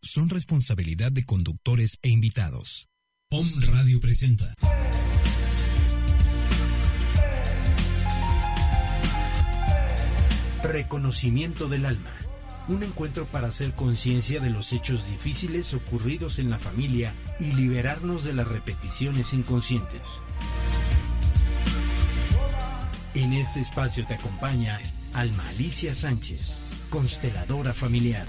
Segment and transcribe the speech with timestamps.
[0.00, 2.88] son responsabilidad de conductores e invitados.
[3.28, 4.54] POM Radio presenta.
[10.62, 12.12] Reconocimiento del alma.
[12.68, 18.24] Un encuentro para hacer conciencia de los hechos difíciles ocurridos en la familia y liberarnos
[18.24, 20.02] de las repeticiones inconscientes.
[23.14, 24.78] En este espacio te acompaña
[25.12, 28.28] Alma Alicia Sánchez, consteladora familiar.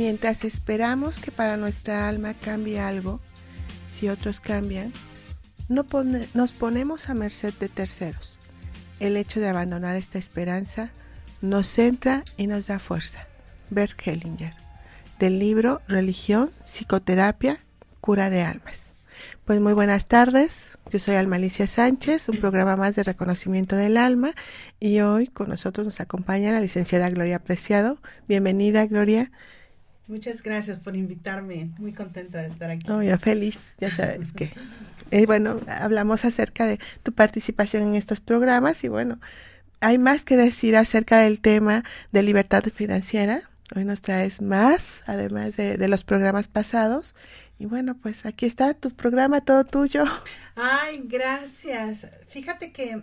[0.00, 3.20] Mientras esperamos que para nuestra alma cambie algo,
[3.92, 4.94] si otros cambian,
[5.68, 5.84] no
[6.32, 8.38] nos ponemos a merced de terceros.
[8.98, 10.90] El hecho de abandonar esta esperanza
[11.42, 13.28] nos centra y nos da fuerza.
[13.68, 14.54] Bert Hellinger,
[15.18, 17.62] del libro Religión, Psicoterapia,
[18.00, 18.94] Cura de Almas.
[19.44, 23.98] Pues muy buenas tardes, yo soy Alma Alicia Sánchez, un programa más de reconocimiento del
[23.98, 24.30] alma
[24.78, 27.98] y hoy con nosotros nos acompaña la licenciada Gloria Preciado.
[28.26, 29.30] Bienvenida Gloria.
[30.10, 31.70] Muchas gracias por invitarme.
[31.78, 32.84] Muy contenta de estar aquí.
[32.90, 34.50] Oh, ya feliz, ya sabes que.
[35.12, 39.20] Eh, bueno, hablamos acerca de tu participación en estos programas y bueno,
[39.80, 43.42] hay más que decir acerca del tema de libertad financiera.
[43.76, 47.14] Hoy nos traes más, además de, de los programas pasados.
[47.60, 50.04] Y bueno, pues aquí está tu programa, todo tuyo.
[50.56, 52.06] Ay, gracias.
[52.28, 53.02] Fíjate que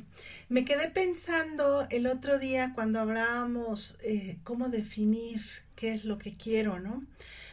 [0.50, 5.42] me quedé pensando el otro día cuando hablábamos eh, cómo definir
[5.78, 7.02] qué es lo que quiero, ¿no?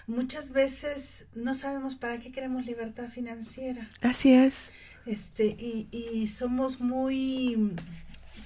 [0.09, 3.89] Muchas veces no sabemos para qué queremos libertad financiera.
[4.01, 4.73] Así es.
[5.07, 7.77] Este, y, y somos muy,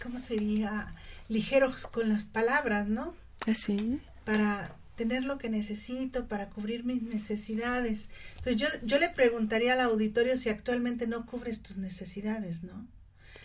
[0.03, 0.95] ¿cómo sería?
[1.29, 3.15] Ligeros con las palabras, ¿no?
[3.47, 4.01] Así.
[4.25, 8.09] Para tener lo que necesito, para cubrir mis necesidades.
[8.39, 12.87] Entonces yo, yo le preguntaría al auditorio si actualmente no cubres tus necesidades, ¿no?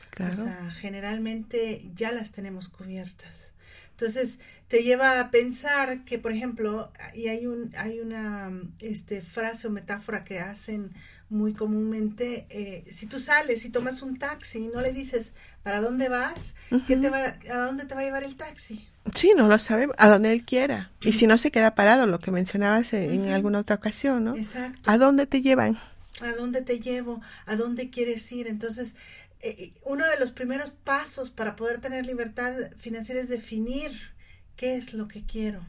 [0.10, 0.32] Claro.
[0.32, 3.52] O sea, generalmente ya las tenemos cubiertas.
[3.92, 4.40] Entonces,
[4.74, 9.70] te lleva a pensar que, por ejemplo, y hay, un, hay una este, frase o
[9.70, 10.94] metáfora que hacen
[11.30, 15.80] muy comúnmente, eh, si tú sales y tomas un taxi y no le dices para
[15.80, 16.56] dónde vas,
[16.88, 18.90] ¿qué te va, ¿a dónde te va a llevar el taxi?
[19.14, 20.90] Sí, no lo sabe, a donde él quiera.
[21.02, 24.36] Y si no se queda parado, lo que mencionabas en alguna otra ocasión, ¿no?
[24.36, 24.90] Exacto.
[24.90, 25.78] ¿A dónde te llevan?
[26.20, 27.22] ¿A dónde te llevo?
[27.46, 28.48] ¿A dónde quieres ir?
[28.48, 28.96] Entonces,
[29.42, 34.14] eh, uno de los primeros pasos para poder tener libertad financiera es definir
[34.56, 35.62] qué es lo que quiero,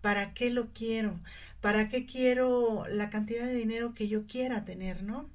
[0.00, 1.18] para qué lo quiero,
[1.60, 5.28] para qué quiero la cantidad de dinero que yo quiera tener, ¿no?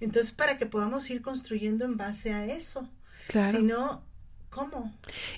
[0.00, 2.88] Entonces, para que podamos ir construyendo en base a eso.
[3.28, 3.58] Claro.
[3.58, 4.02] Si no,
[4.50, 4.92] ¿cómo?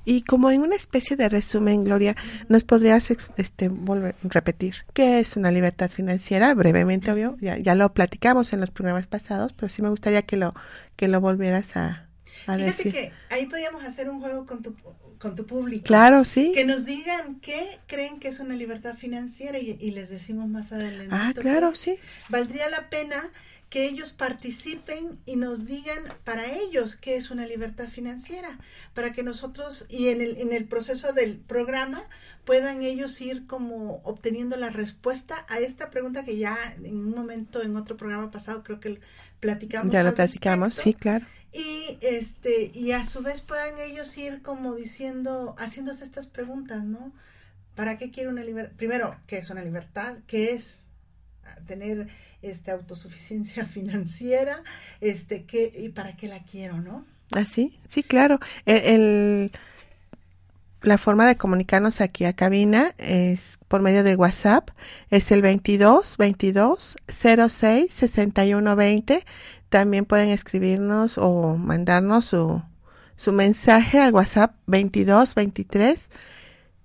[0.05, 2.15] Y como en una especie de resumen, Gloria,
[2.49, 6.55] ¿nos podrías este, volver repetir qué es una libertad financiera?
[6.55, 10.37] Brevemente, obvio, ya, ya lo platicamos en los programas pasados, pero sí me gustaría que
[10.37, 10.55] lo,
[10.97, 12.09] que lo volvieras a,
[12.47, 12.93] a Fíjate decir.
[12.93, 14.75] que ahí podríamos hacer un juego con tu,
[15.21, 15.85] con tu público.
[15.85, 16.53] Claro, sí.
[16.55, 20.73] Que nos digan qué creen que es una libertad financiera y, y les decimos más
[20.73, 21.15] adelante.
[21.15, 21.99] Ah, claro, sí.
[22.31, 23.31] Valdría la pena
[23.69, 28.59] que ellos participen y nos digan para ellos qué es una libertad financiera,
[28.95, 32.03] para que nosotros y en el, en el proceso del programa
[32.45, 37.63] puedan ellos ir como obteniendo la respuesta a esta pregunta que ya en un momento
[37.63, 38.99] en otro programa pasado creo que
[39.39, 39.93] platicamos.
[39.93, 40.83] Ya lo platicamos, respecto.
[40.83, 41.27] sí, claro.
[41.53, 47.13] Y este, y a su vez puedan ellos ir como diciendo, haciéndose estas preguntas, ¿no?
[47.75, 48.77] ¿Para qué quiero una libertad?
[48.77, 50.17] Primero, ¿qué es una libertad?
[50.27, 50.85] ¿Qué es
[51.67, 52.09] tener
[52.43, 54.63] este autosuficiencia financiera?
[55.01, 57.05] Este, ¿qué, y para qué la quiero, no?
[57.35, 58.39] Así, ¿Ah, sí, claro.
[58.65, 59.53] El, el,
[60.83, 64.71] la forma de comunicarnos aquí a cabina es por medio de WhatsApp,
[65.11, 69.25] es el 22 22 06 61 20.
[69.71, 72.63] También pueden escribirnos o mandarnos su,
[73.17, 76.11] su mensaje al WhatsApp 22 23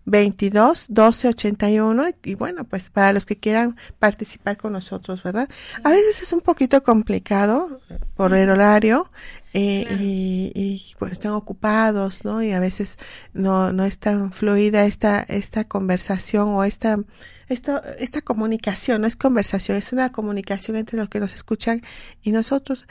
[0.05, 5.49] 22 12 81 y bueno, pues para los que quieran participar con nosotros, ¿verdad?
[5.83, 7.81] A veces es un poquito complicado
[8.15, 9.09] por el horario
[9.53, 12.43] eh, y, y bueno, están ocupados, ¿no?
[12.43, 12.97] Y a veces
[13.33, 16.99] no, no es tan fluida esta, esta conversación o esta,
[17.47, 21.81] esto, esta comunicación, no es conversación, es una comunicación entre los que nos escuchan
[22.21, 22.85] y nosotros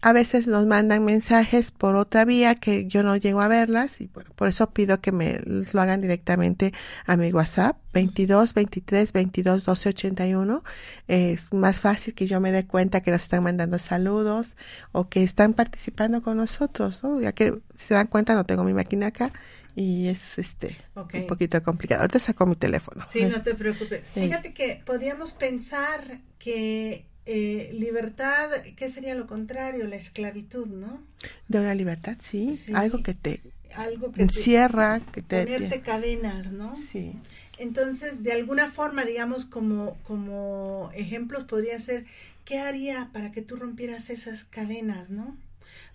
[0.00, 4.08] a veces nos mandan mensajes por otra vía que yo no llego a verlas y
[4.08, 6.72] bueno, por eso pido que me lo hagan directamente
[7.06, 10.62] a mi WhatsApp 22 23 22 12 81.
[11.08, 14.56] Es más fácil que yo me dé cuenta que nos están mandando saludos
[14.92, 17.20] o que están participando con nosotros, ¿no?
[17.20, 19.32] Ya que si se dan cuenta no tengo mi máquina acá
[19.74, 22.02] y es este un poquito complicado.
[22.02, 23.06] Ahorita saco mi teléfono.
[23.10, 24.02] Sí, no te preocupes.
[24.14, 29.86] Fíjate que podríamos pensar que eh, libertad, ¿qué sería lo contrario?
[29.86, 31.02] La esclavitud, ¿no?
[31.48, 32.50] De una libertad, sí.
[32.74, 33.40] Algo que te
[33.74, 35.44] algo que encierra, que te...
[35.44, 36.76] Ponerte cadenas, ¿no?
[36.76, 37.16] Sí.
[37.58, 42.04] Entonces, de alguna forma, digamos, como, como ejemplos podría ser,
[42.44, 45.36] ¿qué haría para que tú rompieras esas cadenas, ¿no?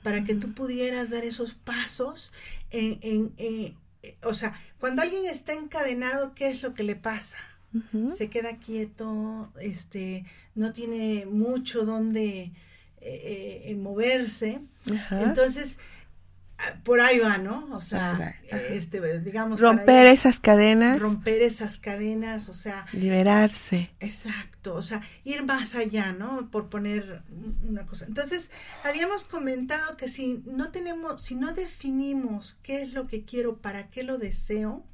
[0.03, 2.31] Para que tú pudieras dar esos pasos
[2.71, 3.75] en, en, en,
[4.23, 7.37] o sea, cuando alguien está encadenado, ¿qué es lo que le pasa?
[8.17, 10.25] se queda quieto, este,
[10.59, 12.51] no tiene mucho donde
[12.99, 14.59] eh, eh, moverse.
[15.09, 15.79] Entonces,
[16.57, 17.69] ah, por ahí va, ¿no?
[17.71, 18.37] O sea,
[18.69, 19.59] este, digamos.
[19.59, 20.99] Romper esas cadenas.
[20.99, 22.85] Romper esas cadenas, o sea.
[22.91, 23.91] Liberarse.
[24.01, 26.51] Exacto, o sea, ir más allá, ¿no?
[26.51, 27.23] Por poner
[27.65, 28.05] una cosa.
[28.05, 28.51] Entonces,
[28.83, 33.89] habíamos comentado que si no tenemos, si no definimos qué es lo que quiero, para
[33.89, 34.85] qué lo deseo,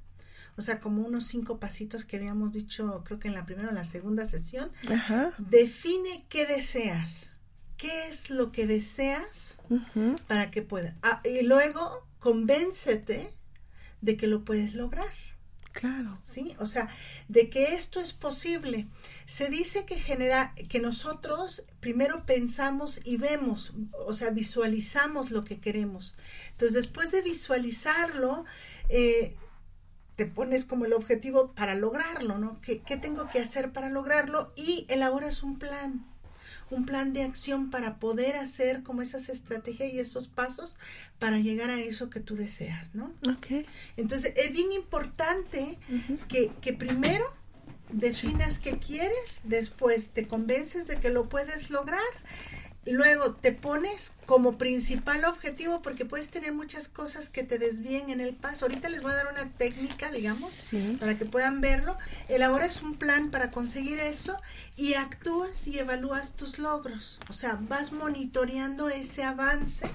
[0.57, 3.73] o sea, como unos cinco pasitos que habíamos dicho, creo que en la primera o
[3.73, 4.71] la segunda sesión.
[5.37, 7.31] Define qué deseas,
[7.77, 9.57] qué es lo que deseas
[10.27, 10.95] para que pueda.
[11.03, 13.33] Ah, y luego convéncete
[14.01, 15.11] de que lo puedes lograr.
[15.73, 16.17] Claro.
[16.21, 16.87] Sí, o sea,
[17.27, 18.87] de que esto es posible.
[19.25, 23.73] Se dice que genera que nosotros primero pensamos y vemos,
[24.05, 26.15] o sea, visualizamos lo que queremos.
[26.51, 28.45] Entonces, después de visualizarlo,
[28.87, 29.35] eh,
[30.15, 32.59] te pones como el objetivo para lograrlo, ¿no?
[32.61, 34.53] ¿Qué, tengo que hacer para lograrlo?
[34.55, 36.05] Y elaboras un plan,
[36.69, 40.77] un plan de acción para poder hacer como esas estrategias y esos pasos
[41.19, 43.11] para llegar a eso que tú deseas, ¿no?
[43.29, 43.65] Ok.
[43.97, 45.77] Entonces, es bien importante
[46.29, 47.25] que, que primero
[47.91, 52.01] definas qué quieres, después te convences de que lo puedes lograr
[52.93, 58.21] luego te pones como principal objetivo porque puedes tener muchas cosas que te desvíen en
[58.21, 58.65] el paso.
[58.65, 60.65] Ahorita les voy a dar una técnica, digamos,
[60.99, 61.97] para que puedan verlo.
[62.29, 64.37] Elaboras un plan para conseguir eso
[64.75, 67.19] y actúas y evalúas tus logros.
[67.29, 69.87] O sea, vas monitoreando ese avance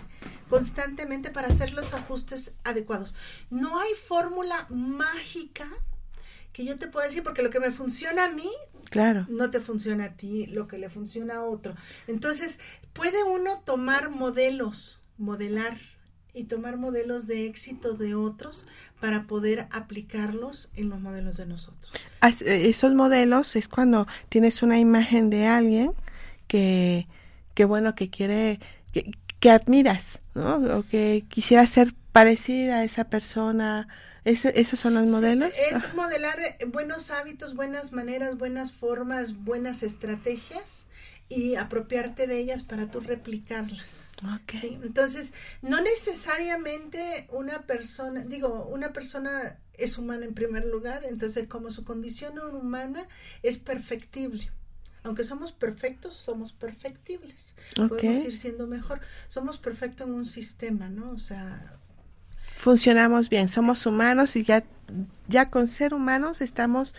[0.49, 3.15] constantemente para hacer los ajustes adecuados.
[3.51, 5.69] No hay fórmula mágica
[6.53, 8.51] que yo te puedo decir, porque lo que me funciona a mí,
[8.91, 9.27] claro.
[9.29, 11.75] no te funciona a ti, lo que le funciona a otro.
[12.07, 12.59] Entonces,
[12.93, 15.79] puede uno tomar modelos, modelar
[16.33, 18.65] y tomar modelos de éxitos de otros
[19.01, 21.93] para poder aplicarlos en los modelos de nosotros.
[22.23, 25.93] Eh, esos modelos es cuando tienes una imagen de alguien
[26.47, 27.07] que,
[27.55, 28.61] que bueno, que quiere,
[28.93, 30.57] que, que admiras, ¿no?
[30.79, 33.89] O que quisiera ser parecida a esa persona,
[34.25, 35.53] ¿Esos son los modelos?
[35.71, 35.93] es ah.
[35.95, 40.87] modelar eh, buenos hábitos, buenas maneras, buenas formas, buenas estrategias
[41.29, 44.11] y apropiarte de ellas para tú replicarlas.
[44.63, 51.71] Entonces, no necesariamente una persona, digo, una persona es humana en primer lugar, entonces como
[51.71, 53.07] su condición humana
[53.43, 54.51] es perfectible.
[55.03, 57.55] Aunque somos perfectos, somos perfectibles.
[57.75, 59.01] Podemos ir siendo mejor.
[59.29, 61.13] Somos perfectos en un sistema, ¿no?
[61.13, 61.80] O sea,
[62.61, 64.65] funcionamos bien, somos humanos y ya,
[65.29, 66.95] ya con ser humanos estamos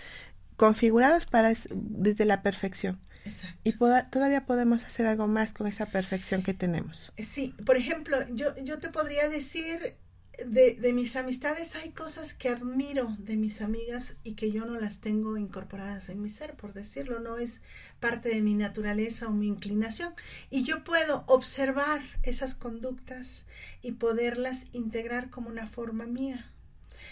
[0.57, 2.99] configurados para desde la perfección.
[3.25, 3.57] Exacto.
[3.63, 3.73] Y
[4.09, 7.13] todavía podemos hacer algo más con esa perfección que tenemos.
[7.19, 9.95] Sí, por ejemplo, yo, yo te podría decir
[10.45, 14.79] de, de, mis amistades hay cosas que admiro de mis amigas y que yo no
[14.79, 17.61] las tengo incorporadas en mi ser, por decirlo, no es
[17.99, 20.13] parte de mi naturaleza o mi inclinación.
[20.49, 23.45] Y yo puedo observar esas conductas
[23.81, 26.49] y poderlas integrar como una forma mía.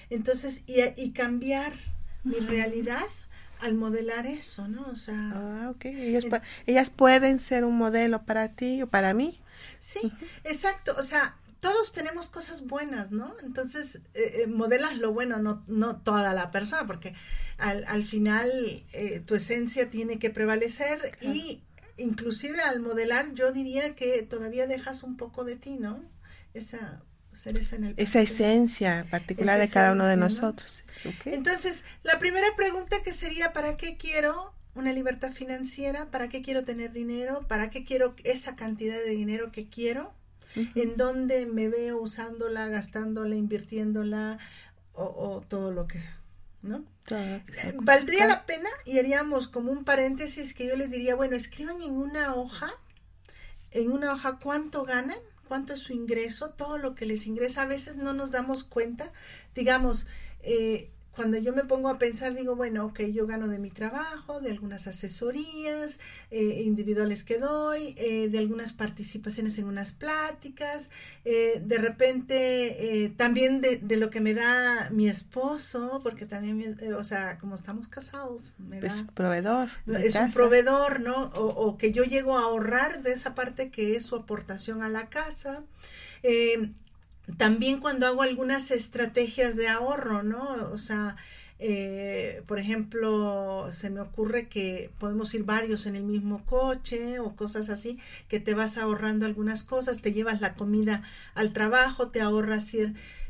[0.10, 1.74] Entonces, y, y cambiar
[2.24, 3.06] mi realidad
[3.62, 4.88] al modelar eso, ¿no?
[4.88, 5.32] O sea...
[5.34, 5.86] Ah, ok.
[5.86, 6.26] Ellas,
[6.66, 9.40] ellas pueden ser un modelo para ti o para mí.
[9.80, 10.12] Sí,
[10.44, 10.96] exacto.
[10.98, 13.36] O sea, todos tenemos cosas buenas, ¿no?
[13.44, 17.14] Entonces, eh, eh, modelas lo bueno, no, no toda la persona, porque
[17.58, 21.64] al, al final eh, tu esencia tiene que prevalecer y
[21.98, 26.04] inclusive al modelar yo diría que todavía dejas un poco de ti, ¿no?
[26.54, 27.04] Esa
[27.96, 30.84] esa esencia particular de cada uno de nosotros.
[31.26, 36.10] Entonces, la primera pregunta que sería, ¿para qué quiero una libertad financiera?
[36.12, 37.46] ¿Para qué quiero tener dinero?
[37.48, 40.14] ¿Para qué quiero esa cantidad de dinero que quiero?
[40.56, 44.40] ¿En dónde me veo usándola, gastándola, invirtiéndola
[44.94, 46.00] o, todo lo que...
[46.62, 46.84] ¿no?
[47.12, 47.42] Eh,
[47.82, 51.92] valdría la pena y haríamos como un paréntesis que yo les diría, bueno, escriban en
[51.92, 52.74] una hoja,
[53.72, 57.64] en una hoja cuánto ganan, cuánto es su ingreso, todo lo que les ingresa.
[57.64, 59.12] A veces no nos damos cuenta,
[59.56, 60.08] digamos,
[60.42, 64.40] eh, cuando yo me pongo a pensar, digo, bueno, ok, yo gano de mi trabajo,
[64.40, 66.00] de algunas asesorías
[66.32, 70.92] eh, individuales que doy, eh, de algunas participaciones en unas pláticas,
[71.26, 77.04] eh, de repente también de, de, lo que me da mi esposo, porque también, o
[77.04, 78.88] sea, como estamos casados, me da...
[78.88, 79.68] Es un proveedor.
[79.88, 81.32] Es un proveedor, ¿no?
[81.36, 84.88] O, o, que yo llego a ahorrar de esa parte que es su aportación a
[84.88, 85.64] la casa.
[87.38, 90.54] También cuando hago algunas estrategias de ahorro, ¿no?
[90.72, 91.16] O sea,
[91.62, 97.36] eh, por ejemplo, se me ocurre que podemos ir varios en el mismo coche o
[97.36, 101.04] cosas así, que te vas ahorrando algunas cosas, te llevas la comida
[101.36, 102.74] al trabajo, te ahorras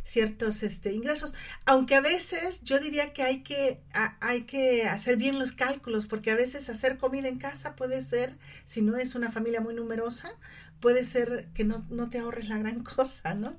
[0.03, 1.33] ciertos este, ingresos,
[1.65, 3.81] aunque a veces yo diría que hay que,
[4.21, 8.37] hay que hacer bien los cálculos, porque a veces hacer comida en casa puede ser,
[8.65, 10.31] si no es una familia muy numerosa,
[10.79, 13.57] puede ser que no, no te ahorres la gran cosa, ¿no?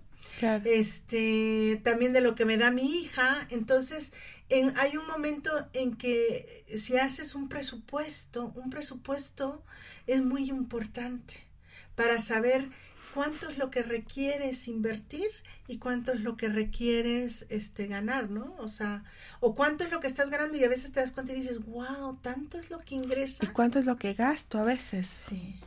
[0.65, 3.47] Este, también de lo que me da mi hija.
[3.51, 4.13] Entonces,
[4.49, 9.63] en, hay un momento en que si haces un presupuesto, un presupuesto
[10.07, 11.37] es muy importante
[11.95, 12.69] para saber
[13.15, 15.29] cuánto es lo que requieres invertir
[15.69, 18.55] y cuánto es lo que requieres este ganar, ¿no?
[18.59, 19.05] O sea,
[19.41, 21.65] o cuánto es lo que estás ganando y a veces te das cuenta y dices,
[21.67, 23.45] wow, tanto es lo que ingresa.
[23.45, 25.09] ¿Y cuánto es lo que gasto a veces?
[25.25, 25.61] Sí.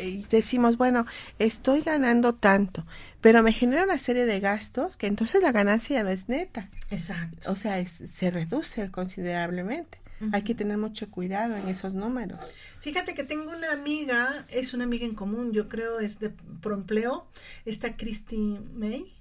[0.00, 1.06] Y decimos, bueno,
[1.38, 2.86] estoy ganando tanto,
[3.20, 6.68] pero me genera una serie de gastos que entonces la ganancia ya no es neta.
[6.90, 7.50] Exacto.
[7.50, 9.98] O sea, se reduce considerablemente.
[10.32, 12.38] Hay que tener mucho cuidado en esos números.
[12.80, 17.26] Fíjate que tengo una amiga, es una amiga en común, yo creo es de proempleo,
[17.64, 19.16] está Christy May.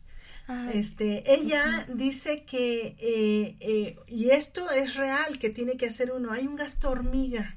[0.74, 6.32] Este, ella dice que, eh, eh, y esto es real, que tiene que hacer uno,
[6.32, 7.56] hay un gasto hormiga.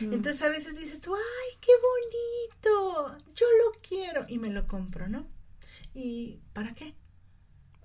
[0.00, 1.72] Entonces a veces dices tú, ay, qué
[2.70, 5.26] bonito, yo lo quiero y me lo compro, ¿no?
[5.94, 6.94] ¿Y para qué?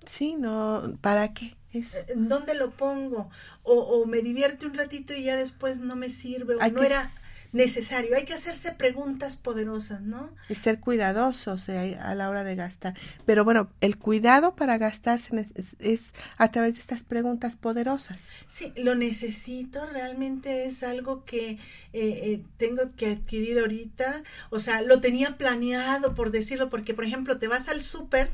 [0.06, 1.56] Sí, no, ¿para qué?
[1.72, 1.94] Es...
[1.94, 3.30] Eh, ¿Dónde lo pongo?
[3.62, 7.10] O, o, me divierte un ratito y ya después no me sirve, o no era
[7.52, 8.16] necesario.
[8.16, 10.30] Hay que hacerse preguntas poderosas, ¿no?
[10.48, 12.94] Y ser cuidadosos eh, a la hora de gastar.
[13.26, 15.46] Pero bueno, el cuidado para gastarse
[15.78, 18.28] es, a través de estas preguntas poderosas.
[18.46, 21.58] Sí, lo necesito, realmente es algo que eh,
[21.92, 24.22] eh, tengo que adquirir ahorita.
[24.50, 28.30] O sea, lo tenía planeado, por decirlo, porque, por ejemplo, te vas al súper.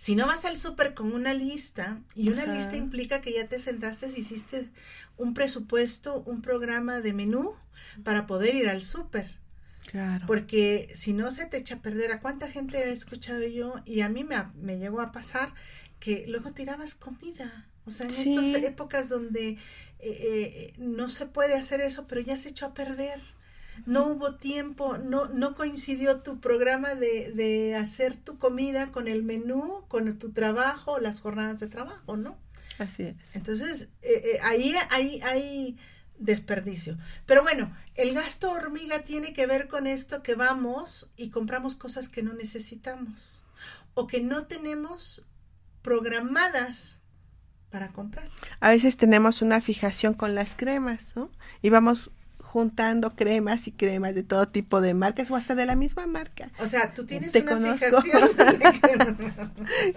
[0.00, 3.58] Si no vas al súper con una lista, y una lista implica que ya te
[3.58, 4.70] sentaste, hiciste
[5.18, 7.52] un presupuesto, un programa de menú,
[8.02, 9.30] para poder ir al súper.
[9.84, 10.26] Claro.
[10.26, 13.74] Porque si no se te echa a perder, ¿a cuánta gente he escuchado yo?
[13.84, 15.52] Y a mí me, me llegó a pasar
[15.98, 17.68] que luego tirabas comida.
[17.84, 19.58] O sea, en estas épocas donde eh,
[19.98, 23.20] eh, no se puede hacer eso, pero ya se echó a perder.
[23.86, 29.22] No hubo tiempo, no, no coincidió tu programa de, de hacer tu comida con el
[29.22, 32.36] menú, con tu trabajo, las jornadas de trabajo, ¿no?
[32.78, 33.16] Así es.
[33.34, 35.78] Entonces, eh, ahí, ahí, ahí
[36.18, 36.98] desperdicio.
[37.26, 42.08] Pero bueno, el gasto hormiga tiene que ver con esto que vamos y compramos cosas
[42.08, 43.42] que no necesitamos
[43.94, 45.26] o que no tenemos
[45.82, 46.98] programadas
[47.70, 48.28] para comprar.
[48.60, 51.30] A veces tenemos una fijación con las cremas, ¿no?
[51.62, 52.10] Y vamos
[52.50, 56.50] juntando cremas y cremas de todo tipo de marcas o hasta de la misma marca.
[56.58, 58.02] O sea, tú tienes una fijación.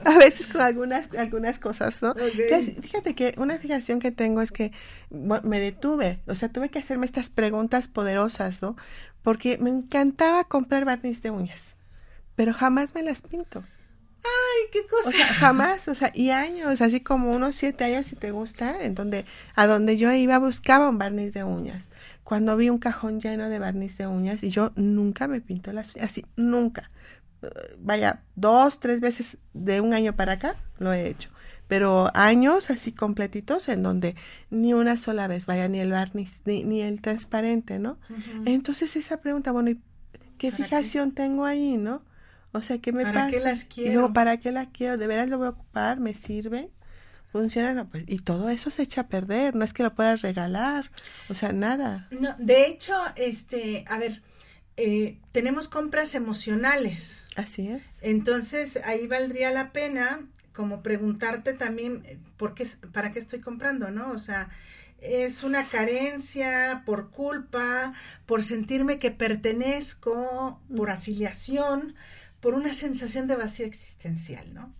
[0.05, 2.13] a veces con algunas algunas cosas, ¿no?
[2.13, 4.71] fíjate que una fijación que tengo es que
[5.09, 8.77] me detuve, o sea, tuve que hacerme estas preguntas poderosas, ¿no?
[9.23, 11.61] Porque me encantaba comprar barniz de uñas,
[12.35, 13.63] pero jamás me las pinto.
[14.23, 15.09] Ay, qué cosa.
[15.09, 18.83] O sea, jamás, o sea, y años, así como unos siete años si te gusta,
[18.83, 21.83] en donde, a donde yo iba buscaba un barniz de uñas
[22.23, 25.95] cuando vi un cajón lleno de barniz de uñas y yo nunca me pinto las
[25.95, 26.89] uñas, así, nunca.
[27.79, 31.29] Vaya, dos, tres veces de un año para acá lo he hecho.
[31.67, 34.15] Pero años así completitos en donde
[34.49, 37.97] ni una sola vez, vaya, ni el barniz, ni, ni el transparente, ¿no?
[38.45, 39.81] Entonces esa pregunta, bueno, ¿y
[40.37, 42.03] qué fijación tengo ahí, no?
[42.51, 43.31] O sea, ¿qué me ¿Para pasa?
[43.31, 43.89] qué las quiero?
[43.89, 44.97] Y luego, ¿para qué las quiero?
[44.97, 45.99] ¿De veras lo voy a ocupar?
[45.99, 46.69] ¿Me sirve?
[47.33, 50.91] Funciona, pues, y todo eso se echa a perder, no es que lo puedas regalar,
[51.29, 52.07] o sea, nada.
[52.11, 54.21] No, de hecho, este, a ver,
[54.77, 57.23] eh, tenemos compras emocionales.
[57.35, 57.81] Así es.
[58.01, 60.21] Entonces ahí valdría la pena
[60.53, 64.11] como preguntarte también eh, por qué, para qué estoy comprando, ¿no?
[64.11, 64.49] O sea,
[65.01, 67.93] es una carencia por culpa,
[68.27, 71.95] por sentirme que pertenezco, por afiliación,
[72.39, 74.71] por una sensación de vacío existencial, ¿no?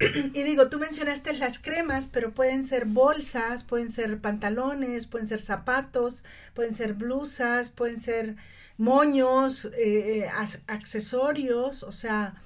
[0.00, 5.40] Y digo, tú mencionaste las cremas, pero pueden ser bolsas, pueden ser pantalones, pueden ser
[5.40, 6.24] zapatos,
[6.54, 8.36] pueden ser blusas, pueden ser
[8.76, 10.28] moños, eh, eh,
[10.68, 12.40] accesorios, o sea,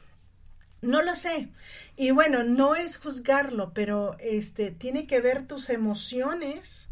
[0.80, 1.50] no lo sé.
[1.96, 6.88] Y bueno, no es juzgarlo, pero este tiene que ver tus emociones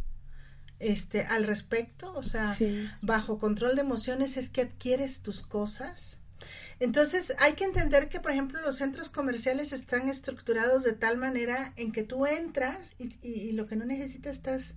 [0.79, 2.57] este al respecto, o sea,
[3.03, 6.20] bajo control de emociones es que adquieres tus cosas.
[6.81, 11.73] Entonces, hay que entender que, por ejemplo, los centros comerciales están estructurados de tal manera
[11.77, 14.75] en que tú entras y, y lo que no necesitas estás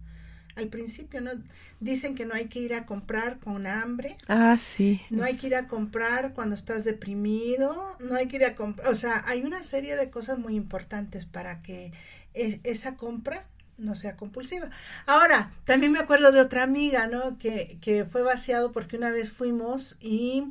[0.56, 1.32] al principio, ¿no?
[1.80, 4.18] Dicen que no hay que ir a comprar con hambre.
[4.28, 5.02] Ah, sí.
[5.10, 8.90] No hay que ir a comprar cuando estás deprimido, no hay que ir a comprar,
[8.90, 11.92] o sea, hay una serie de cosas muy importantes para que
[12.34, 13.46] e, esa compra
[13.78, 14.70] no sea compulsiva.
[15.06, 17.38] Ahora, también me acuerdo de otra amiga, ¿no?
[17.38, 20.46] Que, que fue vaciado porque una vez fuimos y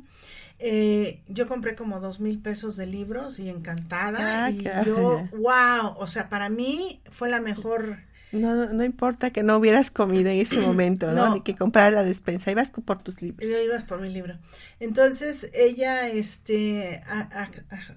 [0.59, 4.45] eh, yo compré como dos mil pesos de libros y encantada.
[4.45, 7.97] Ah, y yo, wow, o sea, para mí fue la mejor
[8.33, 11.35] no, no importa que no hubieras comido en ese momento, ¿no?
[11.35, 13.47] Ni que comprar la despensa, ibas por tus libros.
[13.47, 14.39] Yo ibas por mi libro.
[14.79, 17.03] Entonces, ella, este,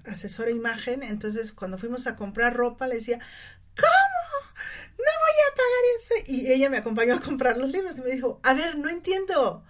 [0.05, 3.19] asesora imagen, entonces cuando fuimos a comprar ropa, le decía,
[3.75, 4.53] ¿cómo?
[4.97, 6.31] No voy a pagar ese.
[6.31, 9.63] Y ella me acompañó a comprar los libros y me dijo, a ver, no entiendo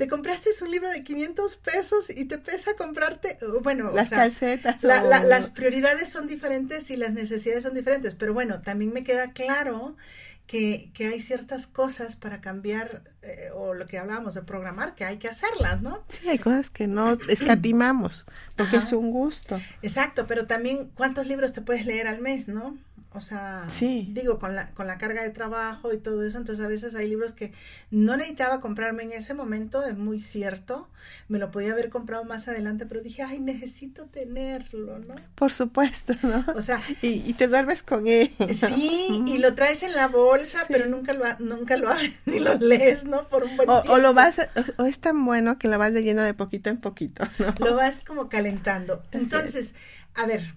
[0.00, 4.82] te compraste un libro de 500 pesos y te pesa comprarte, bueno, las calcetas.
[4.82, 9.98] las prioridades son diferentes y las necesidades son diferentes, pero bueno, también me queda claro
[10.46, 15.04] que, que hay ciertas cosas para cambiar, eh, o lo que hablábamos de programar, que
[15.04, 16.02] hay que hacerlas, ¿no?
[16.08, 18.24] Sí, hay cosas que no escatimamos,
[18.56, 19.60] porque es un gusto.
[19.82, 22.78] Exacto, pero también cuántos libros te puedes leer al mes, ¿no?
[23.12, 26.68] O sea, digo, con la, con la carga de trabajo y todo eso, entonces a
[26.68, 27.52] veces hay libros que
[27.90, 30.88] no necesitaba comprarme en ese momento, es muy cierto,
[31.26, 35.16] me lo podía haber comprado más adelante, pero dije, ay, necesito tenerlo, ¿no?
[35.34, 36.44] Por supuesto, ¿no?
[36.54, 38.32] O sea, y, te duermes con él.
[38.52, 42.54] Sí, y lo traes en la bolsa, pero nunca lo, nunca lo abres ni lo
[42.54, 43.24] lees, ¿no?
[43.24, 44.36] Por un buen o, o lo vas,
[44.76, 47.54] o es tan bueno que lo vas leyendo de poquito en poquito, ¿no?
[47.58, 49.02] Lo vas como calentando.
[49.10, 49.74] Entonces,
[50.14, 50.54] a ver,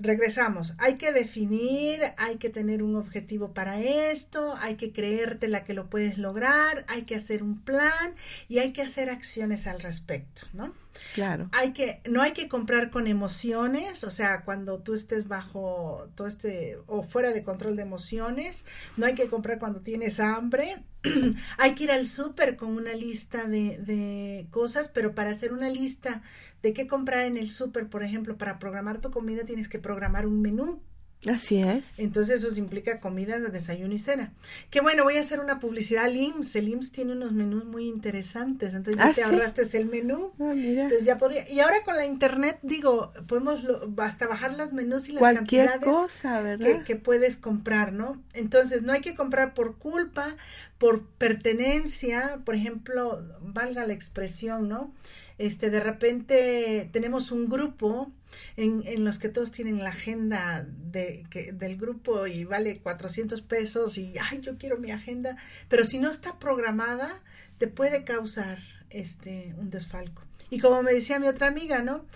[0.00, 0.74] regresamos.
[0.78, 5.74] Hay que definir, hay que tener un objetivo para esto, hay que creerte la que
[5.74, 8.14] lo puedes lograr, hay que hacer un plan
[8.48, 10.72] y hay que hacer acciones al respecto, ¿no?
[11.14, 11.48] Claro.
[11.52, 16.26] Hay que, no hay que comprar con emociones, o sea, cuando tú estés bajo todo
[16.26, 18.64] este o fuera de control de emociones,
[18.96, 20.82] no hay que comprar cuando tienes hambre,
[21.58, 25.68] hay que ir al súper con una lista de, de cosas, pero para hacer una
[25.68, 26.22] lista
[26.62, 30.26] de qué comprar en el súper, por ejemplo, para programar tu comida tienes que programar
[30.26, 30.82] un menú.
[31.28, 31.98] Así es.
[31.98, 34.32] Entonces eso implica comidas de desayuno y cena.
[34.70, 36.56] Que bueno, voy a hacer una publicidad al IMSS.
[36.56, 38.74] El IMSS tiene unos menús muy interesantes.
[38.74, 40.32] Entonces ya ah, te ahorraste el menú.
[40.38, 40.82] Ah, mira.
[40.82, 41.48] Entonces ya podría.
[41.50, 43.64] Y ahora con la internet, digo, podemos
[43.98, 46.78] hasta bajar las menús y las Cualquier cosa, ¿verdad?
[46.78, 48.22] Que, que puedes comprar, ¿no?
[48.34, 50.36] Entonces no hay que comprar por culpa,
[50.78, 52.40] por pertenencia.
[52.44, 54.92] Por ejemplo, valga la expresión, ¿no?
[55.38, 58.12] Este, de repente tenemos un grupo
[58.56, 63.98] en, en los que todos tienen la agenda de, del grupo y vale 400 pesos
[63.98, 65.36] y, ay, yo quiero mi agenda,
[65.68, 67.22] pero si no está programada,
[67.58, 68.58] te puede causar
[68.90, 70.22] este, un desfalco.
[70.50, 72.06] Y como me decía mi otra amiga, ¿no?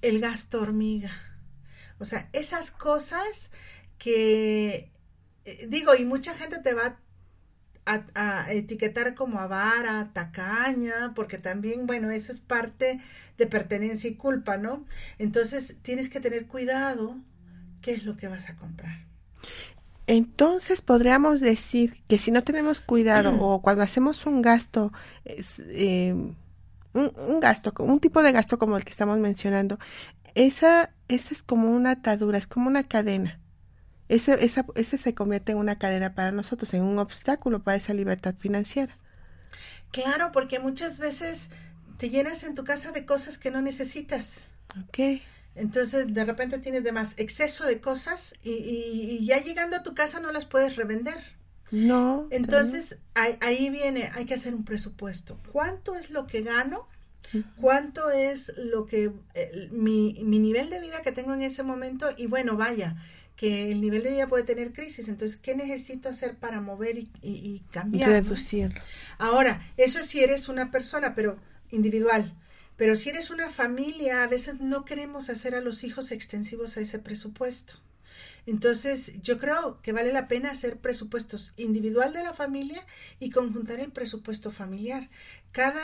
[0.00, 1.12] El gasto hormiga.
[1.98, 3.50] O sea, esas cosas
[3.98, 4.90] que,
[5.44, 6.98] eh, digo, y mucha gente te va
[7.84, 13.00] a, etiquetar como avara, tacaña, porque también, bueno, eso es parte
[13.38, 14.84] de pertenencia y culpa, ¿no?
[15.18, 17.16] Entonces tienes que tener cuidado
[17.80, 19.06] qué es lo que vas a comprar.
[20.06, 24.92] Entonces podríamos decir que si no tenemos cuidado o cuando hacemos un gasto,
[25.24, 26.12] eh,
[26.94, 29.78] un, un, gasto, un tipo de gasto como el que estamos mencionando,
[30.34, 33.41] esa, esa es como una atadura, es como una cadena
[34.14, 37.94] ese, esa, ese se convierte en una cadena para nosotros, en un obstáculo para esa
[37.94, 38.96] libertad financiera.
[39.90, 41.48] Claro, porque muchas veces
[41.96, 44.44] te llenas en tu casa de cosas que no necesitas.
[44.86, 45.20] Ok.
[45.54, 49.94] Entonces, de repente tienes de más exceso de cosas y, y, ya llegando a tu
[49.94, 51.16] casa no las puedes revender.
[51.70, 52.26] No.
[52.30, 55.38] Entonces, ahí, ahí, viene, hay que hacer un presupuesto.
[55.52, 56.86] ¿Cuánto es lo que gano?
[57.56, 59.10] ¿Cuánto es lo que
[59.70, 62.10] mi, mi nivel de vida que tengo en ese momento?
[62.16, 62.96] Y bueno, vaya,
[63.36, 65.08] que el nivel de vida puede tener crisis.
[65.08, 68.10] Entonces, ¿qué necesito hacer para mover y, y, cambiar?
[68.10, 68.74] Reducir.
[69.18, 71.38] Ahora, eso si eres una persona, pero
[71.70, 72.34] individual.
[72.76, 76.80] Pero si eres una familia, a veces no queremos hacer a los hijos extensivos a
[76.80, 77.74] ese presupuesto.
[78.46, 82.84] Entonces, yo creo que vale la pena hacer presupuestos individual de la familia
[83.20, 85.10] y conjuntar el presupuesto familiar.
[85.52, 85.82] Cada,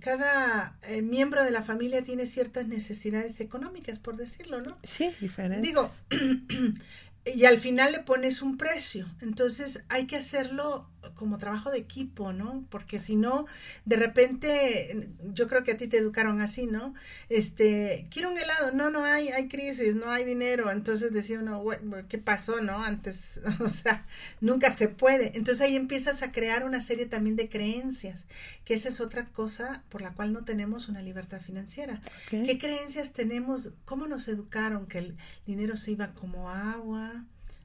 [0.00, 4.78] cada eh, miembro de la familia tiene ciertas necesidades económicas, por decirlo, ¿no?
[4.84, 5.66] Sí, diferente.
[5.66, 5.90] Digo,
[7.24, 9.08] y al final le pones un precio.
[9.20, 12.64] Entonces hay que hacerlo como trabajo de equipo, ¿no?
[12.70, 13.46] Porque si no,
[13.84, 16.94] de repente, yo creo que a ti te educaron así, ¿no?
[17.28, 20.70] Este, quiero un helado, no, no hay, hay crisis, no hay dinero.
[20.70, 21.64] Entonces decía uno,
[22.08, 22.82] ¿qué pasó, no?
[22.82, 24.06] Antes, o sea,
[24.40, 25.36] nunca se puede.
[25.36, 28.24] Entonces ahí empiezas a crear una serie también de creencias,
[28.64, 32.00] que esa es otra cosa por la cual no tenemos una libertad financiera.
[32.30, 33.70] ¿Qué creencias tenemos?
[33.84, 37.24] ¿Cómo nos educaron que el dinero se iba como agua?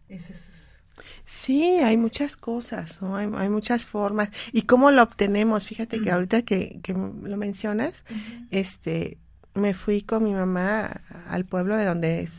[0.10, 0.67] Ese es
[1.48, 3.16] Sí, hay muchas cosas, ¿no?
[3.16, 4.32] Hay, muchas formas.
[4.52, 5.66] ¿Y cómo lo obtenemos?
[5.66, 8.04] Fíjate que ahorita que, que lo mencionas,
[8.52, 9.18] este,
[9.58, 12.30] me fui con mi mamá al pueblo de donde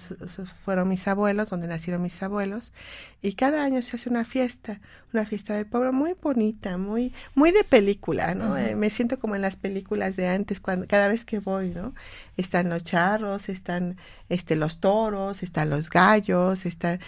[0.64, 2.72] fueron mis abuelos, donde nacieron mis abuelos,
[3.20, 4.81] y cada año se hace una fiesta,
[5.12, 8.57] una fiesta del pueblo muy bonita, muy, muy de película, ¿no?
[8.57, 11.94] Eh, me siento como en las películas de antes, cuando, cada vez que voy, ¿no?
[12.37, 13.96] Están los charros, están,
[14.28, 17.00] este, los toros, están los gallos, están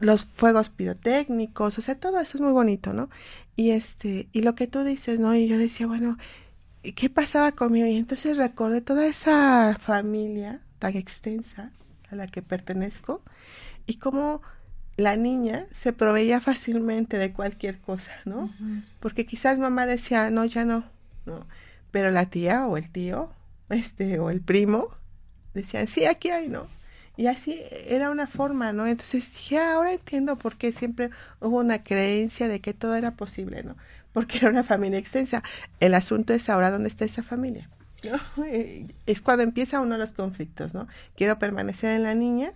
[0.00, 3.08] los fuegos pirotécnicos, o sea, todo eso es muy bonito, ¿no?
[3.56, 5.34] Y este, y lo que tú dices, ¿no?
[5.34, 6.18] Y yo decía, bueno,
[6.82, 7.86] ¿qué pasaba conmigo?
[7.86, 11.72] Y entonces recordé toda esa familia tan extensa
[12.10, 13.22] a la que pertenezco
[13.86, 14.42] y cómo
[14.96, 18.52] la niña se proveía fácilmente de cualquier cosa, ¿no?
[19.00, 20.84] Porque quizás mamá decía, no, ya no,
[21.24, 21.46] no.
[21.92, 23.30] Pero la tía o el tío,
[23.68, 24.88] este, o el primo,
[25.54, 26.66] decían, sí, aquí hay, ¿no?
[27.16, 28.86] Y así era una forma, ¿no?
[28.86, 31.10] Entonces dije, ah, ahora entiendo por qué siempre
[31.40, 33.76] hubo una creencia de que todo era posible, ¿no?
[34.18, 35.44] Porque era una familia extensa.
[35.78, 37.70] El asunto es ahora dónde está esa familia.
[38.02, 38.44] ¿no?
[38.46, 40.88] Eh, es cuando empieza uno de los conflictos, ¿no?
[41.14, 42.52] Quiero permanecer en la niña,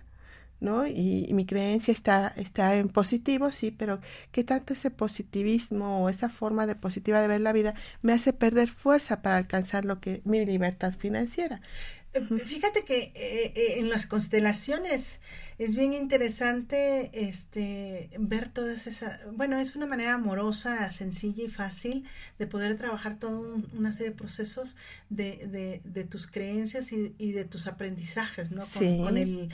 [0.59, 0.85] ¿no?
[0.85, 4.01] Y, mi creencia está, está en positivo, sí, pero
[4.33, 8.33] ¿qué tanto ese positivismo o esa forma de positiva de ver la vida me hace
[8.33, 11.61] perder fuerza para alcanzar lo que mi libertad financiera?
[12.13, 15.19] Eh, fíjate que eh, en las constelaciones
[15.57, 22.05] es bien interesante este ver todas esas, bueno, es una manera amorosa, sencilla y fácil
[22.39, 23.39] de poder trabajar toda
[23.73, 24.75] una serie de procesos
[25.09, 28.63] de, de, tus creencias y, y, de tus aprendizajes, ¿no?
[28.73, 29.49] Con, el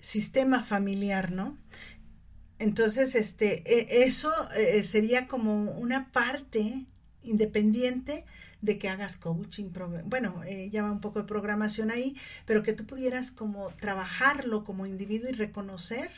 [0.00, 1.56] sistema familiar, ¿no?
[2.58, 6.86] Entonces, este, e, eso eh, sería como una parte
[7.22, 8.24] independiente
[8.64, 9.70] de que hagas coaching,
[10.06, 14.86] bueno, eh, llama un poco de programación ahí, pero que tú pudieras como trabajarlo como
[14.86, 16.10] individuo y reconocer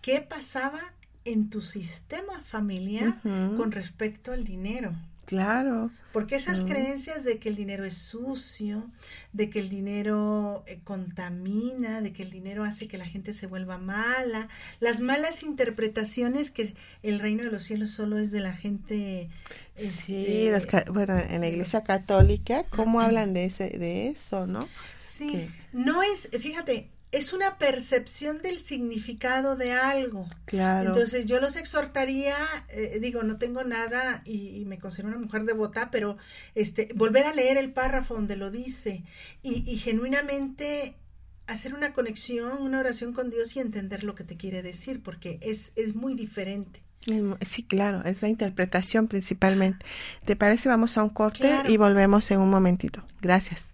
[0.00, 0.80] qué pasaba
[1.24, 3.20] en tu sistema familiar
[3.56, 4.92] con respecto al dinero.
[5.26, 5.90] Claro.
[6.12, 8.90] Porque esas creencias de que el dinero es sucio,
[9.32, 13.46] de que el dinero eh, contamina, de que el dinero hace que la gente se
[13.46, 18.52] vuelva mala, las malas interpretaciones que el reino de los cielos solo es de la
[18.52, 19.30] gente.
[19.76, 24.68] Sí, este, bueno, en la iglesia católica, ¿cómo hablan de, ese, de eso, no?
[24.98, 30.28] Sí, no es, fíjate, es una percepción del significado de algo.
[30.46, 30.88] Claro.
[30.88, 32.34] Entonces yo los exhortaría,
[32.70, 36.16] eh, digo, no tengo nada y, me considero una mujer devota, pero
[36.54, 39.04] este, volver a leer el párrafo donde lo dice
[39.42, 40.96] y, y genuinamente
[41.46, 45.38] hacer una conexión, una oración con Dios y entender lo que te quiere decir, porque
[45.42, 46.82] es, es muy diferente.
[47.44, 49.84] Sí, claro, es la interpretación principalmente.
[50.24, 50.68] ¿Te parece?
[50.68, 53.04] Vamos a un corte y volvemos en un momentito.
[53.20, 53.71] Gracias.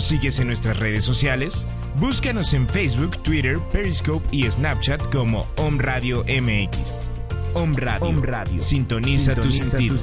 [0.00, 1.66] Sigues en nuestras redes sociales?
[1.96, 7.02] Búscanos en Facebook, Twitter, Periscope y Snapchat como Om Radio MX.
[7.54, 8.62] Om Radio.
[8.62, 9.98] Sintoniza, tu sentido.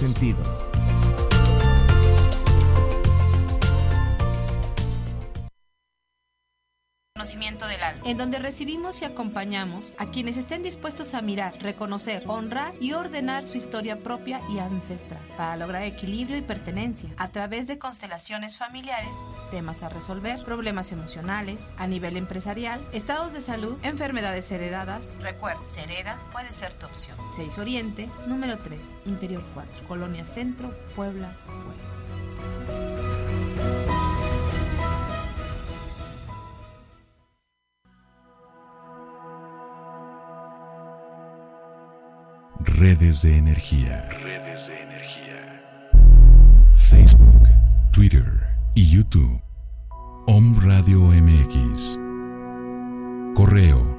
[8.08, 13.46] En donde recibimos y acompañamos a quienes estén dispuestos a mirar, reconocer, honrar y ordenar
[13.46, 19.14] su historia propia y ancestral para lograr equilibrio y pertenencia a través de constelaciones familiares,
[19.52, 25.18] temas a resolver, problemas emocionales, a nivel empresarial, estados de salud, enfermedades heredadas.
[25.20, 27.18] Recuerda, Sereda puede ser tu opción.
[27.36, 31.97] 6 Oriente, número 3, Interior 4, Colonia Centro, Puebla, Puebla.
[42.60, 44.10] Redes de energía.
[44.10, 45.62] Redes de energía.
[46.74, 47.48] Facebook,
[47.92, 48.26] Twitter
[48.74, 49.40] y YouTube.
[50.26, 52.00] Om Radio MX.
[53.36, 53.96] Correo.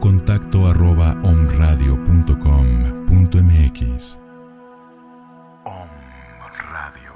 [0.00, 4.18] Contacto arroba omradio.com.mx.
[5.64, 5.88] Om
[6.72, 7.12] Radio.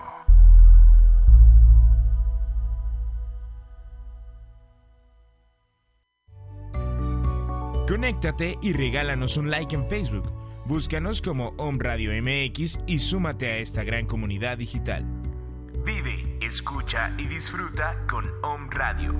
[7.88, 13.56] Conéctate y regálanos un like en Facebook Búscanos como Om Radio MX y súmate a
[13.56, 15.04] esta gran comunidad digital.
[15.84, 19.10] Vive, escucha y disfruta con Om Radio.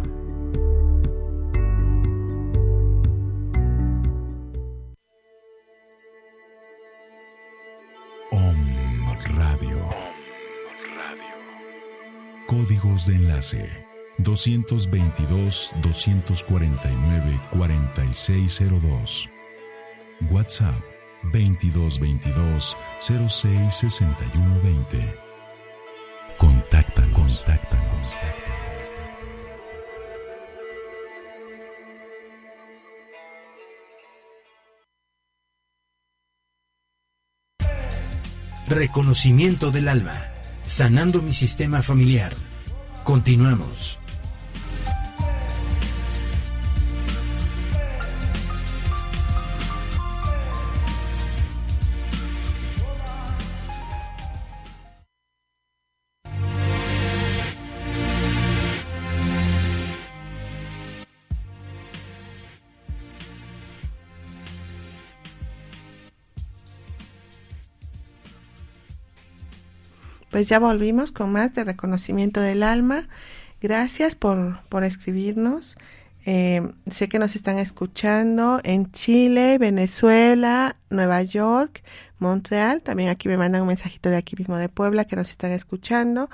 [8.31, 9.91] Om Radio.
[10.97, 11.35] Radio.
[12.47, 13.69] Códigos de enlace
[14.19, 19.29] 222 249 4602.
[20.31, 20.92] WhatsApp
[21.25, 25.17] 2222 06 61 20.
[26.39, 27.13] Contáctanos.
[27.13, 28.09] Contáctanos.
[38.69, 40.15] Reconocimiento del alma.
[40.65, 42.33] Sanando mi sistema familiar.
[43.05, 44.02] Continuamos.
[70.33, 73.07] Pues ya volvimos con más de reconocimiento del alma.
[73.61, 75.77] Gracias por, por escribirnos.
[76.25, 81.83] Eh, sé que nos están escuchando en Chile, Venezuela, Nueva York,
[82.19, 82.81] Montreal.
[82.81, 86.31] También aquí me mandan un mensajito de aquí mismo de Puebla que nos están escuchando.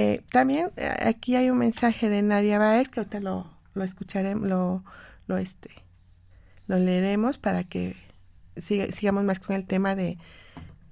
[0.00, 4.48] Eh, también eh, aquí hay un mensaje de Nadia Baez que ahorita lo, lo escucharemos,
[4.48, 4.84] lo,
[5.26, 5.70] lo, este,
[6.68, 7.96] lo leeremos para que
[8.60, 10.16] sigamos más con el tema de,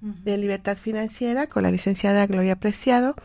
[0.01, 3.15] de libertad financiera con la licenciada Gloria Preciado.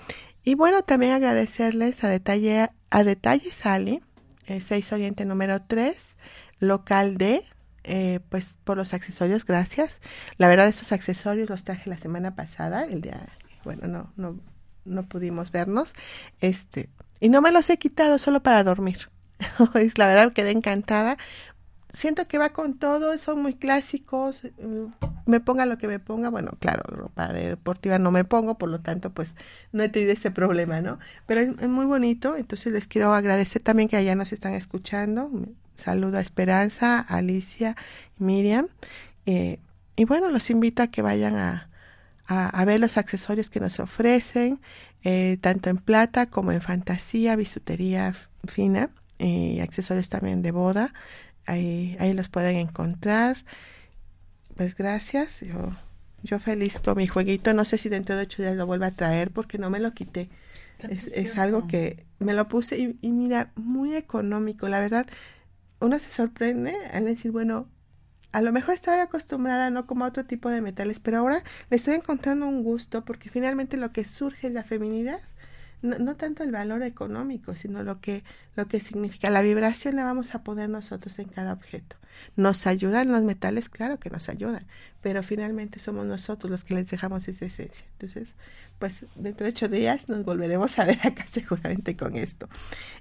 [0.45, 4.03] Y bueno, también agradecerles a detalle, a detalle Sale,
[4.47, 6.15] 6 Oriente número 3,
[6.61, 7.43] local D,
[7.83, 10.01] eh, pues por los accesorios, gracias.
[10.37, 13.31] La verdad, esos accesorios los traje la semana pasada, el día,
[13.65, 14.52] bueno, no, no,
[14.85, 15.95] no pudimos vernos,
[16.41, 16.89] este,
[17.21, 19.09] y no me los he quitado solo para dormir.
[19.97, 21.17] la verdad, quedé encantada
[21.93, 24.87] siento que va con todo, son muy clásicos, mm,
[25.27, 28.81] me ponga lo que me ponga, bueno, claro, ropa deportiva no me pongo, por lo
[28.81, 29.35] tanto, pues
[29.73, 30.99] no he tenido ese problema, ¿no?
[31.27, 35.31] Pero es, muy bonito, entonces les quiero agradecer también que allá nos están escuchando.
[35.77, 37.77] Saludo a Esperanza, Alicia,
[38.19, 38.69] Miriam.
[39.27, 39.59] Eh,
[39.97, 41.69] y bueno, los invito a que vayan a,
[42.27, 44.61] a, ver los accesorios que nos ofrecen,
[45.03, 50.93] eh, tanto en plata como en fantasía, bisutería fina, y eh, accesorios también de boda.
[51.47, 53.45] Ahí, ahí los pueden encontrar.
[54.57, 55.73] Pues gracias, yo,
[56.23, 58.91] yo feliz con mi jueguito, no sé si dentro de ocho días lo vuelva a
[58.93, 60.29] traer porque no me lo quité.
[60.89, 65.07] Es, algo que me lo puse y, y, mira, muy económico, la verdad,
[65.79, 67.69] uno se sorprende al decir, bueno,
[68.33, 71.77] a lo mejor estaba acostumbrada no como a otro tipo de metales, pero ahora le
[71.77, 75.21] estoy encontrando un gusto porque finalmente lo que surge es la feminidad
[75.83, 78.23] no, tanto el valor económico, sino lo que,
[78.55, 79.31] lo que significa.
[79.31, 81.97] La vibración la vamos a poner nosotros en cada objeto.
[82.37, 83.69] ¿Nos ayudan los metales?
[83.69, 84.65] Claro que nos ayudan,
[85.01, 87.85] pero finalmente somos nosotros los que les dejamos esa esencia.
[87.99, 88.29] Entonces,
[88.79, 92.49] pues dentro de ocho días nos volveremos a ver acá seguramente con esto.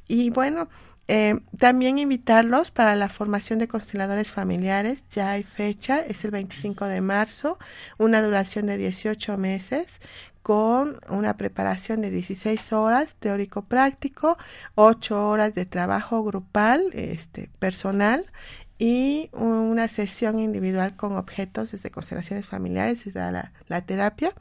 [0.08, 0.68] Y bueno,
[1.14, 5.04] eh, también invitarlos para la formación de consteladores familiares.
[5.10, 7.60] Ya hay fecha, es el 25 de marzo,
[7.98, 10.00] una duración de 18 meses
[10.42, 14.38] con una preparación de 16 horas teórico-práctico,
[14.76, 18.32] 8 horas de trabajo grupal, este, personal
[18.80, 24.34] y una sesión individual con objetos desde constelaciones familiares, desde la, la terapia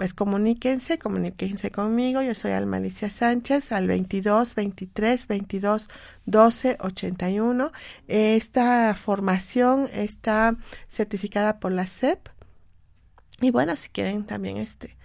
[0.00, 2.22] pues comuníquense, comuníquense conmigo.
[2.22, 5.88] Yo soy Almalicia Sánchez al 22 23 22
[6.24, 7.70] 12 81.
[8.08, 10.56] Esta formación está
[10.88, 12.28] certificada por la SEP.
[13.42, 14.96] Y bueno, si quieren también este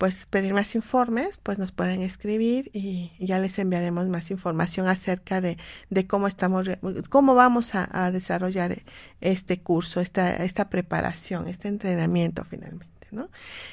[0.00, 5.40] pues pedir más informes, pues nos pueden escribir y ya les enviaremos más información acerca
[5.40, 5.58] de,
[5.90, 6.68] de cómo estamos,
[7.08, 8.82] cómo vamos a, a desarrollar
[9.20, 12.99] este curso, esta, esta preparación, este entrenamiento finalmente.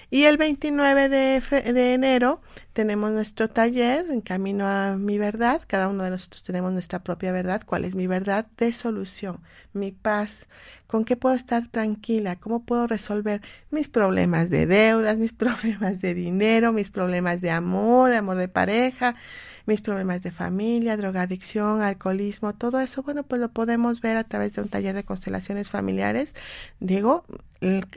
[0.10, 1.41] Y el 29 de,
[1.73, 2.41] de, enero
[2.73, 5.62] tenemos nuestro taller en camino a mi verdad.
[5.67, 7.62] Cada uno de nosotros tenemos nuestra propia verdad.
[7.65, 9.39] ¿Cuál es mi verdad de solución?
[9.73, 10.47] Mi paz.
[10.88, 12.38] ¿Con qué puedo estar tranquila?
[12.38, 18.10] ¿Cómo puedo resolver mis problemas de deudas, mis problemas de dinero, mis problemas de amor,
[18.10, 19.15] de amor de pareja?
[19.67, 24.56] mis problemas de familia, drogadicción, alcoholismo, todo eso, bueno, pues lo podemos ver a través
[24.56, 26.34] de un taller de constelaciones familiares.
[26.80, 27.26] Digo,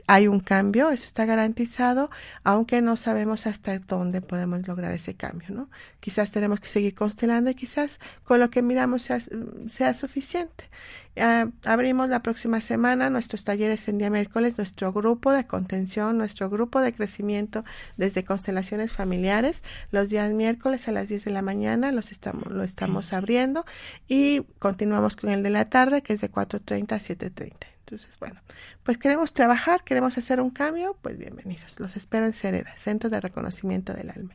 [0.07, 2.09] hay un cambio, eso está garantizado,
[2.43, 5.69] aunque no sabemos hasta dónde podemos lograr ese cambio, ¿no?
[5.99, 10.69] Quizás tenemos que seguir constelando y quizás con lo que miramos sea, suficiente.
[11.17, 16.49] Ah, abrimos la próxima semana nuestros talleres en día miércoles, nuestro grupo de contención, nuestro
[16.49, 17.65] grupo de crecimiento
[17.97, 22.63] desde constelaciones familiares, los días miércoles a las 10 de la mañana los estamos, lo
[22.63, 23.65] estamos abriendo
[24.07, 27.80] y continuamos con el de la tarde que es de 4.30 a 7.30.
[27.91, 28.39] Entonces, bueno,
[28.83, 31.77] pues queremos trabajar, queremos hacer un cambio, pues bienvenidos.
[31.77, 34.33] Los espero en Cereda, Centro de Reconocimiento del Alma.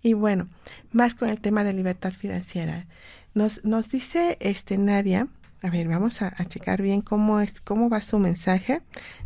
[0.00, 0.48] Y bueno,
[0.90, 2.86] más con el tema de libertad financiera.
[3.34, 5.28] Nos, nos dice este Nadia,
[5.60, 8.80] a ver, vamos a, checar bien cómo es, cómo va su mensaje.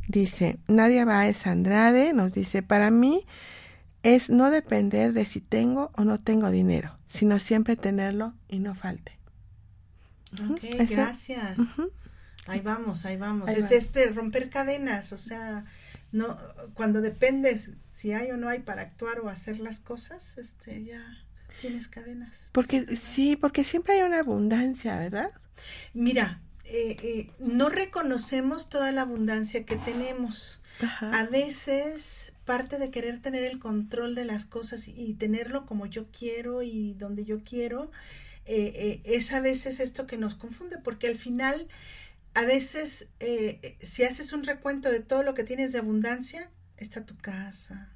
[0.08, 3.26] Dice, Nadia Baez Andrade nos dice, para mí
[4.02, 8.74] es no depender de si tengo o no tengo dinero, sino siempre tenerlo y no
[8.74, 9.16] falte.
[10.50, 11.58] Ok, gracias.
[12.48, 13.48] Ahí vamos, ahí vamos.
[13.50, 15.64] es este romper cadenas, o sea,
[16.12, 16.38] no
[16.74, 21.04] cuando dependes si hay o no hay para actuar o hacer las cosas, este ya
[21.60, 22.46] tienes cadenas.
[22.52, 25.30] Porque sí, porque siempre hay una abundancia, ¿verdad?
[25.92, 30.60] Mira, eh, eh, no reconocemos toda la abundancia que tenemos.
[31.00, 36.06] A veces parte de querer tener el control de las cosas y tenerlo como yo
[36.16, 37.90] quiero y donde yo quiero,
[38.46, 41.66] eh, es a veces esto que nos confunde, porque al final
[42.38, 47.04] a veces, eh, si haces un recuento de todo lo que tienes de abundancia, está
[47.04, 47.92] tu casa,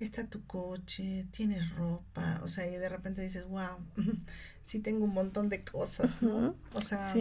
[0.00, 3.78] está tu coche, tienes ropa, o sea, y de repente dices, wow,
[4.64, 6.56] sí tengo un montón de cosas, ¿no?
[6.72, 7.14] O sea,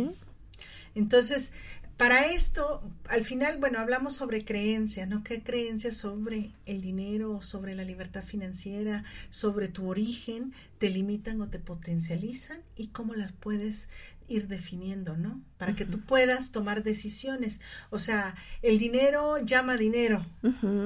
[0.96, 1.52] entonces,
[1.98, 5.24] para esto, al final, bueno, hablamos sobre creencias, ¿no?
[5.24, 11.48] ¿Qué creencias sobre el dinero, sobre la libertad financiera, sobre tu origen te limitan o
[11.48, 13.88] te potencializan y cómo las puedes
[14.28, 15.42] ir definiendo, ¿no?
[15.58, 17.62] Para que tú puedas tomar decisiones.
[17.92, 20.26] O sea, el dinero llama dinero.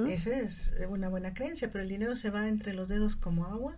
[0.10, 3.78] Esa es una buena creencia, pero el dinero se va entre los dedos como agua.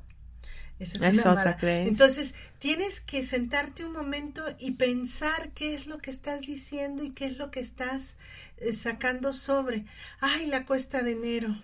[0.82, 1.90] Esa es, una otra creencia.
[1.90, 7.12] Entonces, tienes que sentarte un momento y pensar qué es lo que estás diciendo y
[7.12, 8.18] qué es lo que estás
[8.58, 9.86] eh, sacando sobre.
[10.20, 11.62] Ay, la cuesta de enero.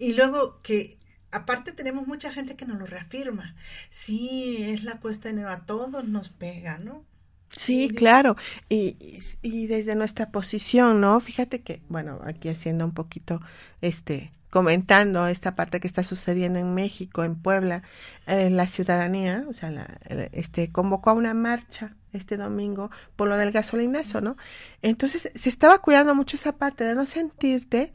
[0.00, 0.98] Y luego que
[1.30, 3.54] aparte tenemos mucha gente que nos lo reafirma.
[3.88, 7.04] Sí, es la cuesta de enero, a todos nos pega, ¿no?
[7.50, 8.34] Sí, claro.
[8.68, 8.96] Y,
[9.42, 11.20] y desde nuestra posición, ¿no?
[11.20, 13.40] Fíjate que, bueno, aquí haciendo un poquito,
[13.80, 17.82] este, comentando esta parte que está sucediendo en México, en Puebla,
[18.28, 19.98] eh, la ciudadanía, o sea, la,
[20.30, 24.36] este, convocó a una marcha este domingo por lo del gasolinazo, ¿no?
[24.80, 27.92] Entonces se estaba cuidando mucho esa parte de no sentirte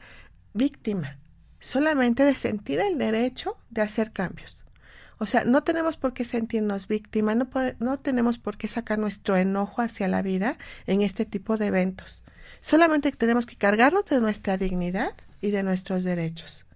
[0.52, 1.16] víctima,
[1.60, 4.62] solamente de sentir el derecho de hacer cambios.
[5.16, 9.34] O sea, no tenemos por qué sentirnos víctimas, no, no tenemos por qué sacar nuestro
[9.38, 12.22] enojo hacia la vida en este tipo de eventos.
[12.60, 16.66] Solamente tenemos que cargarnos de nuestra dignidad y de nuestros derechos.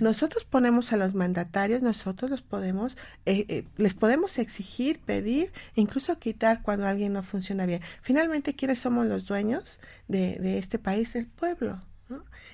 [0.00, 6.18] Nosotros ponemos a los mandatarios, nosotros los podemos, eh, eh, les podemos exigir, pedir, incluso
[6.18, 7.80] quitar cuando alguien no funciona bien.
[8.02, 11.14] Finalmente, ¿quiénes somos los dueños de, de este país?
[11.14, 11.80] El pueblo.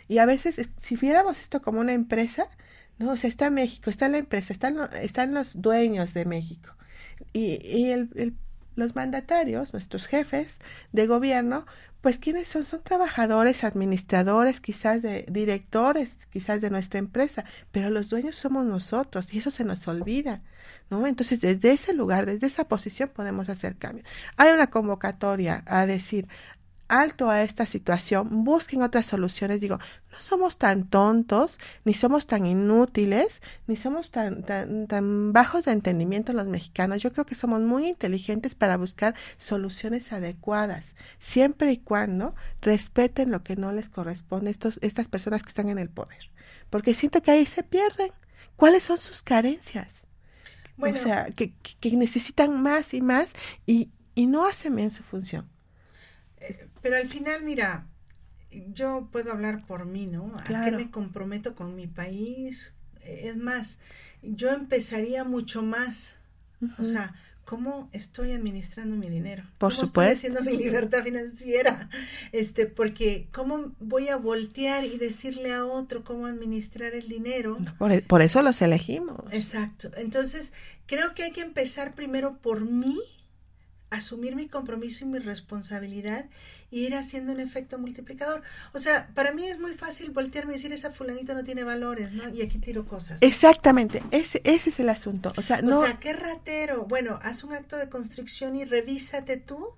[0.06, 2.46] Y a veces, si viéramos esto como una empresa,
[2.98, 6.74] no, o sea, está México, está la empresa, están, están los dueños de México.
[7.32, 8.36] Y, y el,
[8.76, 10.58] los mandatarios, nuestros jefes
[10.92, 11.66] de gobierno,
[12.04, 18.10] pues quiénes son, son trabajadores, administradores, quizás de directores, quizás de nuestra empresa, pero los
[18.10, 20.42] dueños somos nosotros y eso se nos olvida,
[20.90, 21.06] ¿no?
[21.06, 24.06] Entonces, desde ese lugar, desde esa posición podemos hacer cambios.
[24.36, 26.28] Hay una convocatoria a decir,
[26.88, 29.60] alto a esta situación, busquen otras soluciones.
[29.60, 29.78] Digo,
[30.12, 35.72] no somos tan tontos, ni somos tan inútiles, ni somos tan, tan, tan bajos de
[35.72, 37.02] entendimiento los mexicanos.
[37.02, 43.42] Yo creo que somos muy inteligentes para buscar soluciones adecuadas, siempre y cuando respeten lo
[43.42, 46.30] que no les corresponde a estos, estas personas que están en el poder.
[46.70, 48.10] Porque siento que ahí se pierden.
[48.56, 50.04] ¿Cuáles son sus carencias?
[50.76, 53.28] o sea, que, que, necesitan más y más
[53.66, 55.48] y, y no hacen bien su función.
[56.82, 57.86] Pero al final, mira,
[58.72, 60.34] yo puedo hablar por mí, ¿no?
[60.38, 62.74] ¿A qué me comprometo con mi país?
[63.02, 63.78] Es más,
[64.22, 66.14] yo empezaría mucho más.
[66.78, 67.14] O sea,
[67.44, 69.42] ¿cómo estoy administrando mi dinero?
[69.58, 70.12] Por ¿Cómo supuesto.
[70.12, 71.90] Estoy haciendo mi libertad financiera.
[72.32, 77.58] Este, porque ¿cómo voy a voltear y decirle a otro cómo administrar el dinero?
[77.78, 79.20] por, e, por eso los elegimos.
[79.30, 79.90] Exacto.
[79.96, 80.52] Entonces,
[80.86, 82.98] creo que hay que empezar primero por mí
[83.94, 86.26] asumir mi compromiso y mi responsabilidad
[86.70, 88.42] y ir haciendo un efecto multiplicador.
[88.72, 92.12] O sea, para mí es muy fácil voltearme y decir, esa fulanito no tiene valores,
[92.12, 92.28] ¿no?
[92.28, 93.18] Y aquí tiro cosas.
[93.20, 95.28] Exactamente, ese, ese es el asunto.
[95.36, 95.80] O sea, no...
[95.80, 96.84] O sea, qué ratero.
[96.86, 99.74] Bueno, haz un acto de constricción y revísate tú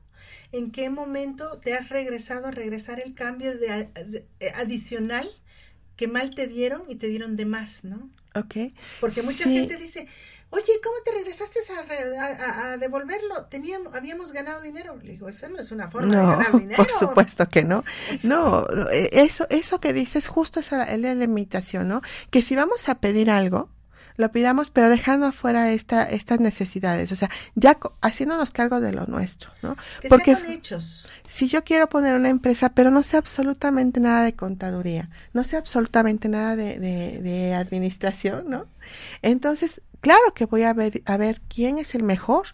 [0.53, 5.29] en qué momento te has regresado a regresar el cambio de, adicional
[5.97, 8.11] que mal te dieron y te dieron de más, ¿no?
[8.35, 8.73] Ok.
[9.01, 10.07] Porque mucha gente dice,
[10.57, 11.61] oye, ¿cómo te regresaste
[12.19, 13.45] a, devolverlo?
[13.47, 14.97] Teníamos, habíamos ganado dinero.
[15.03, 16.83] Le digo, eso no es una forma de ganar dinero.
[16.83, 17.85] Por supuesto que no.
[18.23, 22.03] No, eh, eso, eso que dices justo es la, la limitación, ¿no?
[22.31, 23.71] Que si vamos a pedir algo,
[24.17, 29.07] lo pidamos, pero dejando afuera esta, estas necesidades, o sea, ya haciéndonos cargo de lo
[29.07, 29.77] nuestro, ¿no?
[30.01, 31.09] Que Porque sean hechos.
[31.27, 35.57] si yo quiero poner una empresa, pero no sé absolutamente nada de contaduría, no sé
[35.57, 38.67] absolutamente nada de, de, de administración, ¿no?
[39.23, 42.49] Entonces, claro que voy a ver, a ver quién es el mejor,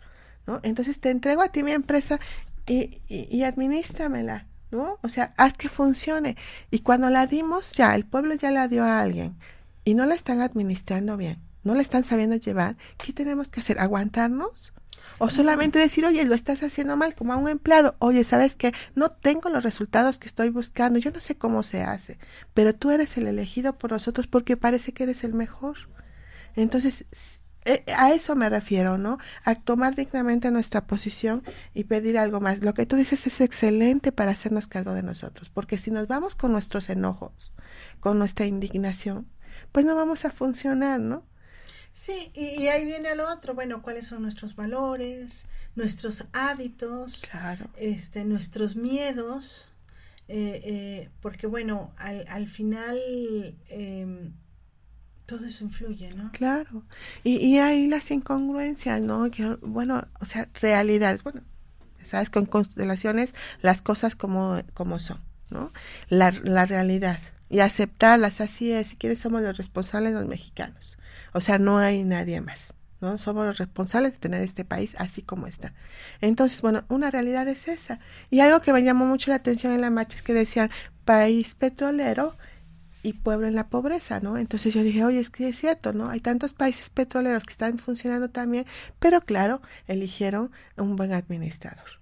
[0.47, 0.61] ¿no?
[0.63, 2.19] Entonces te entrego a ti mi empresa
[2.67, 4.99] y, y, y administramela, ¿no?
[5.03, 6.37] O sea, haz que funcione.
[6.71, 9.37] Y cuando la dimos, ya, el pueblo ya la dio a alguien
[9.85, 13.79] y no la están administrando bien no la están sabiendo llevar, ¿qué tenemos que hacer?
[13.79, 14.73] ¿Aguantarnos?
[15.19, 18.73] O solamente decir, oye, lo estás haciendo mal, como a un empleado, oye, ¿sabes qué?
[18.95, 22.19] No tengo los resultados que estoy buscando, yo no sé cómo se hace,
[22.55, 25.77] pero tú eres el elegido por nosotros porque parece que eres el mejor.
[26.57, 27.05] Entonces,
[27.65, 29.19] eh, a eso me refiero, ¿no?
[29.45, 31.45] A tomar dignamente nuestra posición
[31.75, 32.63] y pedir algo más.
[32.63, 36.35] Lo que tú dices es excelente para hacernos cargo de nosotros, porque si nos vamos
[36.35, 37.53] con nuestros enojos,
[38.01, 39.29] con nuestra indignación,
[39.71, 41.25] pues no vamos a funcionar, ¿no?
[41.93, 47.23] Sí, y, ahí viene lo otro, bueno, cuáles son nuestros valores, nuestros hábitos,
[47.77, 49.71] este, nuestros miedos,
[50.29, 52.99] eh, eh, porque bueno, al, al final
[53.69, 54.33] em,
[55.27, 56.33] todo eso influye, ¿no?
[56.33, 56.83] Claro,
[57.25, 59.31] y, y hay las incongruencias, ¿no?
[59.31, 61.43] Que, bueno, o sea, realidades, bueno,
[62.05, 65.21] sabes, con constelaciones las cosas como, como son,
[65.51, 65.73] ¿no?
[66.09, 67.19] La, la realidad
[67.51, 70.97] y aceptarlas así es, si quieres somos los responsables los mexicanos
[71.33, 72.75] o sea, no hay nadie más.
[73.01, 73.19] ¿no?
[73.19, 75.75] Somos los responsables de tener este país así como está.
[76.21, 77.99] Entonces, bueno, una realidad es esa.
[78.31, 80.71] Y algo que me llamó mucho la atención en la marcha es que decían
[81.05, 82.37] país petrolero
[83.03, 84.39] y pueblo en la pobreza, ¿no?
[84.39, 86.09] Entonces yo dije, oye, es que es cierto, ¿no?
[86.09, 88.67] Hay tantos países petroleros que están funcionando también,
[89.01, 92.02] pero claro, eligieron un buen administrador.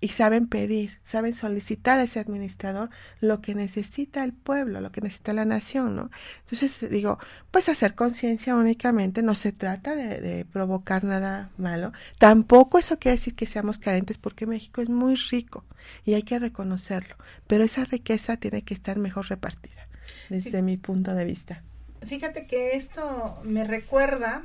[0.00, 5.00] Y saben pedir, saben solicitar a ese administrador lo que necesita el pueblo, lo que
[5.00, 6.10] necesita la nación, ¿no?
[6.40, 7.18] Entonces digo,
[7.50, 11.92] pues hacer conciencia únicamente no se trata de, provocar nada malo.
[12.18, 15.64] Tampoco eso quiere decir que seamos carentes porque México es muy rico
[16.04, 17.16] y hay que reconocerlo.
[17.46, 19.88] Pero esa riqueza tiene que estar mejor repartida,
[20.28, 21.62] desde mi punto de vista.
[22.02, 24.44] Fíjate que esto me recuerda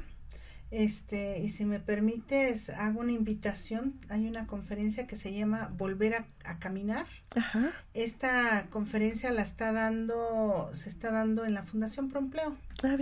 [0.71, 3.99] este, y si me permites, hago una invitación.
[4.09, 7.07] Hay una conferencia que se llama Volver a, Caminar.
[7.93, 12.55] Esta conferencia la está dando, se está dando en la Fundación Prompleo.
[12.83, 12.97] Ah,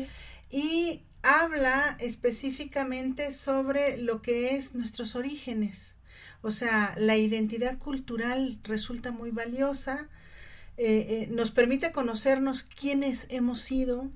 [0.50, 5.96] y habla específicamente sobre lo que es nuestros orígenes.
[6.42, 10.08] O sea, la identidad cultural resulta muy valiosa.
[10.78, 14.10] Eh, eh, nos permite conocernos quiénes hemos sido,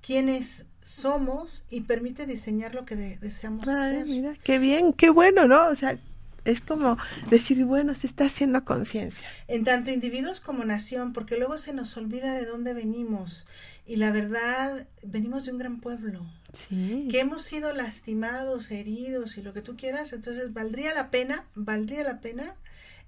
[0.00, 4.06] quiénes somos y permite diseñar lo que deseamos ser.
[4.06, 5.68] Mira, qué bien, qué bueno, ¿no?
[5.68, 5.98] O sea,
[6.44, 6.96] es como
[7.28, 9.28] decir, bueno, se está haciendo conciencia.
[9.48, 13.46] En tanto individuos como nación, porque luego se nos olvida de dónde venimos.
[13.86, 16.26] Y la verdad, venimos de un gran pueblo.
[16.52, 17.08] Sí.
[17.10, 20.12] Que hemos sido lastimados, heridos y lo que tú quieras.
[20.12, 22.54] Entonces, valdría la pena, valdría la pena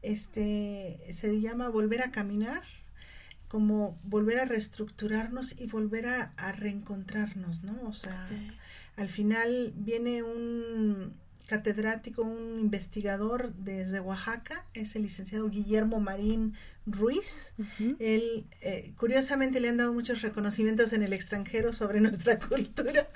[0.02, 2.62] este, se llama volver a caminar,
[3.50, 7.76] como volver a reestructurarnos y volver a, reencontrarnos, ¿no?
[7.82, 8.28] O sea,
[8.96, 11.14] al final viene un
[11.48, 16.54] catedrático, un investigador desde Oaxaca, es el licenciado Guillermo Marín
[16.86, 17.52] Ruiz.
[17.98, 23.08] Él, eh, curiosamente, le han dado muchos reconocimientos en el extranjero sobre nuestra cultura.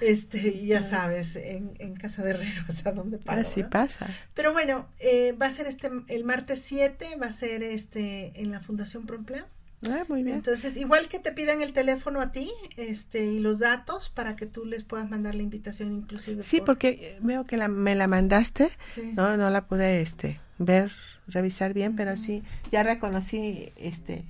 [0.00, 3.42] Este, ya sabes, en, Casa de Herreros, a dónde pasa.
[3.42, 4.06] Así pasa.
[4.32, 8.52] Pero bueno, eh, va a ser este el martes 7, va a ser este en
[8.52, 9.44] la Fundación Prompleo.
[9.90, 10.36] Ah, muy bien.
[10.36, 14.46] Entonces, igual que te pidan el teléfono a ti este y los datos para que
[14.46, 16.42] tú les puedas mandar la invitación inclusive.
[16.42, 18.70] Sí, porque veo que la, me la mandaste,
[19.14, 20.92] no no la pude este ver,
[21.26, 24.24] revisar bien, pero sí ya reconocí este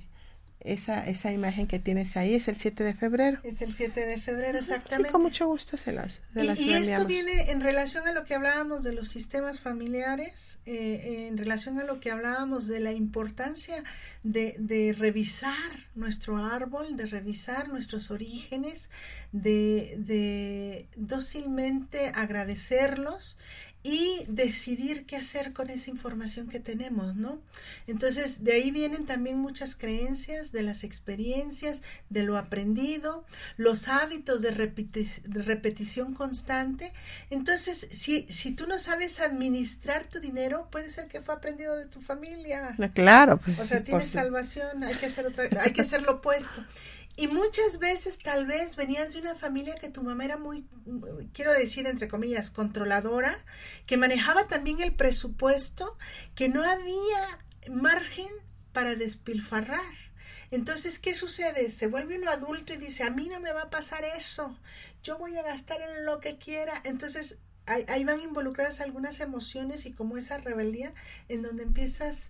[0.71, 3.39] esa, esa imagen que tienes ahí es el 7 de febrero.
[3.43, 5.09] Es el 7 de febrero, exactamente.
[5.09, 8.35] Sí, con mucho gusto se las, y, y esto viene en relación a lo que
[8.35, 13.83] hablábamos de los sistemas familiares, eh, en relación a lo que hablábamos de la importancia
[14.23, 15.53] de, de revisar
[15.95, 18.89] nuestro árbol, de revisar nuestros orígenes,
[19.31, 23.37] de, de dócilmente agradecerlos
[23.87, 27.39] y decidir qué hacer con esa información que tenemos, ¿no?
[27.87, 33.23] Entonces, de ahí vienen también muchas creencias, de las experiencias, de lo aprendido,
[33.55, 36.91] los hábitos de, repetición constante.
[37.29, 41.85] Entonces, si, si tú no sabes administrar tu dinero, puede ser que fue aprendido de
[41.85, 42.75] tu familia.
[42.77, 43.37] Ah, claro.
[43.37, 46.61] Pues, o sea, tienes salvación, hay que hacer otra, hay que hacer lo opuesto.
[47.17, 50.67] Y muchas veces tal vez venías de una familia que tu mamá era muy,
[51.33, 53.43] quiero decir entre comillas, controladora,
[53.87, 55.97] que manejaba también el presupuesto,
[56.35, 57.39] que no había
[57.69, 58.29] margen
[58.71, 59.95] para despilfarrar.
[60.51, 61.71] Entonces, ¿qué sucede?
[61.71, 64.55] Se vuelve uno adulto y dice, a mí no me va a pasar eso,
[65.01, 66.79] yo voy a gastar en lo que quiera.
[66.85, 70.93] Entonces, ahí, van involucradas algunas emociones y como esa rebeldía
[71.27, 72.29] en donde empiezas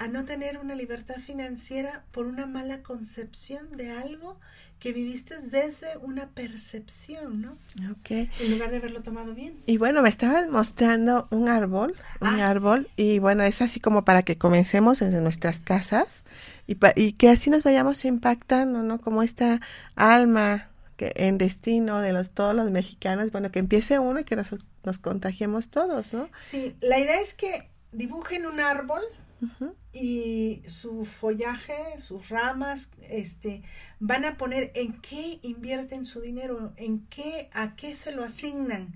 [0.00, 4.40] a no tener una libertad financiera por una mala concepción de algo
[4.78, 7.58] que viviste desde una percepción, ¿no?
[7.90, 8.10] Ok.
[8.10, 9.62] En lugar de haberlo tomado bien.
[9.66, 14.06] Y bueno, me estabas mostrando un árbol, un ah, árbol, y bueno, es así como
[14.06, 16.24] para que comencemos desde nuestras casas
[16.66, 19.02] y, y que así nos vayamos impactando, ¿no?
[19.02, 19.60] Como esta
[19.96, 24.36] alma que en destino de los todos los mexicanos, bueno, que empiece uno y que
[24.36, 24.46] nos,
[24.82, 26.30] nos contagiemos todos, ¿no?
[26.38, 29.02] Sí, la idea es que dibujen un árbol
[29.92, 33.62] y su follaje, sus ramas, este,
[33.98, 38.94] van a poner en qué invierten su dinero, en qué, a qué se lo asignan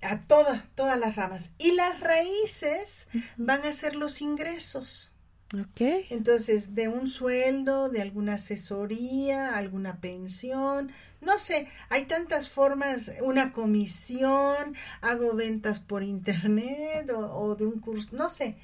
[0.00, 1.50] a todas, todas las ramas.
[1.58, 5.11] Y las raíces van a ser los ingresos.
[5.54, 6.06] Okay.
[6.10, 10.90] Entonces, de un sueldo, de alguna asesoría, alguna pensión,
[11.20, 18.16] no sé, hay tantas formas, una comisión, hago ventas por internet o, de un curso,
[18.16, 18.56] no sé,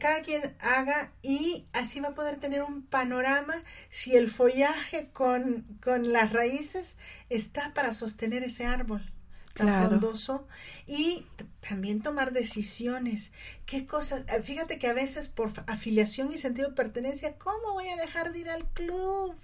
[0.00, 3.54] cada quien haga y así va a poder tener un panorama
[3.90, 6.96] si el follaje con, con las raíces
[7.30, 9.11] está para sostener ese árbol
[9.54, 10.46] tan frondoso
[10.86, 11.26] y
[11.66, 13.32] también tomar decisiones.
[13.66, 14.24] ¿Qué cosas?
[14.28, 18.32] Eh, fíjate que a veces por afiliación y sentido de pertenencia, ¿cómo voy a dejar
[18.32, 19.36] de ir al club?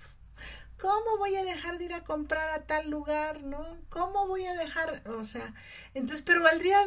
[0.81, 3.77] ¿Cómo voy a dejar de ir a comprar a tal lugar, no?
[3.89, 5.53] ¿Cómo voy a dejar, o sea,
[5.93, 6.79] entonces, pero valdría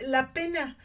[0.00, 0.76] la pena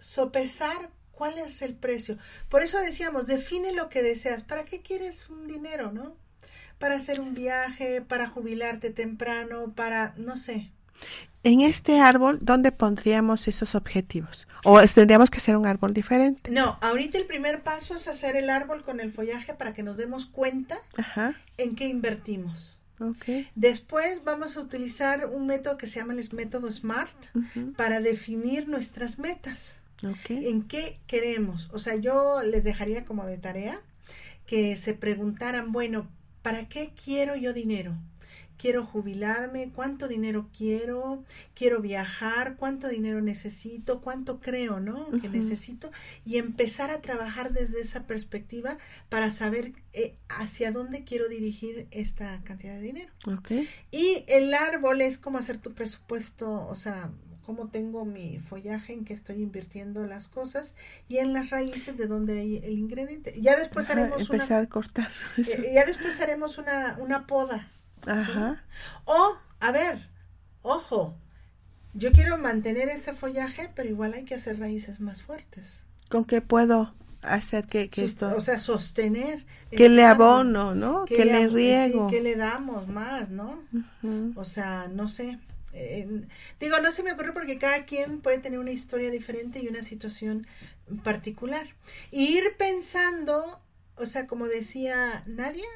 [0.00, 2.16] sopesar cuál es el precio.
[2.48, 4.42] Por eso decíamos, define lo que deseas.
[4.42, 6.16] ¿Para qué quieres un dinero, no?
[6.78, 10.70] Para hacer un viaje, para jubilarte temprano, para, no sé,
[11.42, 14.46] en este árbol, ¿dónde pondríamos esos objetivos?
[14.64, 16.50] ¿O tendríamos que hacer un árbol diferente?
[16.50, 19.96] No, ahorita el primer paso es hacer el árbol con el follaje para que nos
[19.96, 20.78] demos cuenta
[21.56, 22.76] en qué invertimos.
[22.98, 23.48] Okay.
[23.54, 27.16] Después vamos a utilizar un método que se llama el método SMART
[27.74, 29.80] para definir nuestras metas.
[29.98, 30.48] Okay.
[30.48, 31.70] ¿En qué queremos?
[31.72, 33.80] O sea, yo les dejaría como de tarea
[34.46, 36.08] que se preguntaran, bueno,
[36.42, 37.94] ¿para qué quiero yo dinero?
[38.60, 45.08] Quiero jubilarme, cuánto dinero quiero, quiero viajar, cuánto dinero necesito, cuánto creo, ¿no?
[45.22, 45.90] Que necesito
[46.26, 48.76] y empezar a trabajar desde esa perspectiva
[49.08, 53.12] para saber eh, hacia dónde quiero dirigir esta cantidad de dinero.
[53.38, 53.66] Okay.
[53.90, 57.10] Y el árbol es como hacer tu presupuesto, o sea,
[57.46, 60.74] cómo tengo mi follaje, en qué estoy invirtiendo las cosas
[61.08, 63.40] y en las raíces de donde hay el ingrediente.
[63.40, 65.08] Ya después haremos una a cortar.
[65.72, 67.72] Ya después haremos una, una poda
[68.06, 68.64] Ajá.
[69.04, 70.08] O, a ver,
[70.62, 71.16] ojo,
[71.94, 75.84] yo quiero mantener ese follaje, pero igual hay que hacer raíces más fuertes.
[76.08, 78.34] ¿Con qué puedo hacer que, esto?
[78.36, 79.44] O sea, sostener.
[79.70, 81.04] Que le abono, ¿no?
[81.04, 82.08] Que, le riego.
[82.08, 83.62] que le damos más, ¿no?
[84.36, 85.38] O sea, no sé.
[86.60, 89.82] digo, no se me ocurre porque cada quien puede tener una historia diferente y una
[89.82, 90.46] situación
[91.02, 91.66] particular.
[92.10, 93.60] Y ir pensando,
[93.96, 95.68] o sea, como decía Nadia.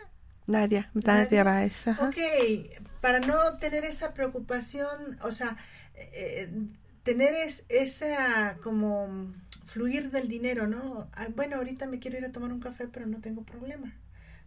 [0.47, 1.71] Nadia, Nadia, Nadia
[2.01, 2.17] Ok,
[3.01, 5.57] para no tener esa preocupación, o sea,
[5.95, 6.51] eh,
[7.03, 9.33] tener es, esa como
[9.67, 11.09] fluir del dinero, ¿no?
[11.35, 13.95] bueno, ahorita me quiero ir a tomar un café, pero no tengo problema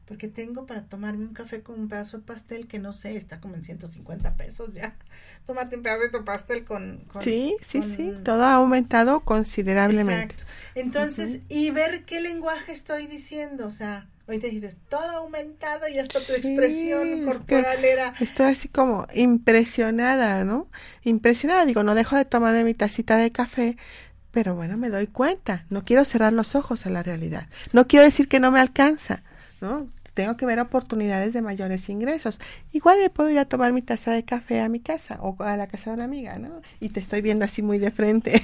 [0.08, 3.42] porque tengo para tomarme un café con un pedazo de pastel que no sé, está
[3.42, 4.96] como en 150 pesos ya.
[5.46, 7.04] Tomarte un pedazo de tu pastel con...
[7.20, 10.34] sí, sí, sí, todo ha aumentado considerablemente.
[10.34, 10.46] Exacto.
[10.76, 16.00] Entonces, y ver qué lenguaje estoy diciendo, o sea, ahorita dices, todo ha aumentado y
[16.00, 18.14] hasta tu expresión corporal era...
[18.20, 20.68] Estoy así como impresionada, ¿no?
[21.04, 23.78] Impresionada, digo, no dejo de tomarme mi tacita de café,
[24.32, 28.04] pero bueno, me doy cuenta, no quiero cerrar los ojos a la realidad, no quiero
[28.04, 29.24] decir que no me alcanza,
[29.62, 29.88] ¿no?
[30.18, 32.40] Tengo que ver oportunidades de mayores ingresos.
[32.72, 35.56] Igual le puedo ir a tomar mi taza de café a mi casa o a
[35.56, 36.60] la casa de una amiga, ¿no?
[36.80, 38.42] Y te estoy viendo así muy de frente.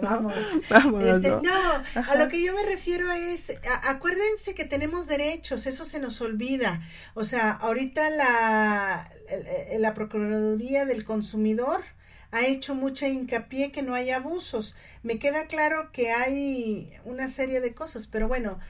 [0.04, 0.34] vamos.
[0.70, 1.42] vamos este, no,
[2.00, 3.52] a lo que yo me refiero es,
[3.82, 6.82] acuérdense que tenemos derechos, eso se nos olvida.
[7.14, 9.10] O sea, ahorita la,
[9.80, 11.80] la Procuraduría del Consumidor
[12.30, 14.76] ha hecho mucha hincapié que no hay abusos.
[15.02, 18.60] Me queda claro que hay una serie de cosas, pero bueno,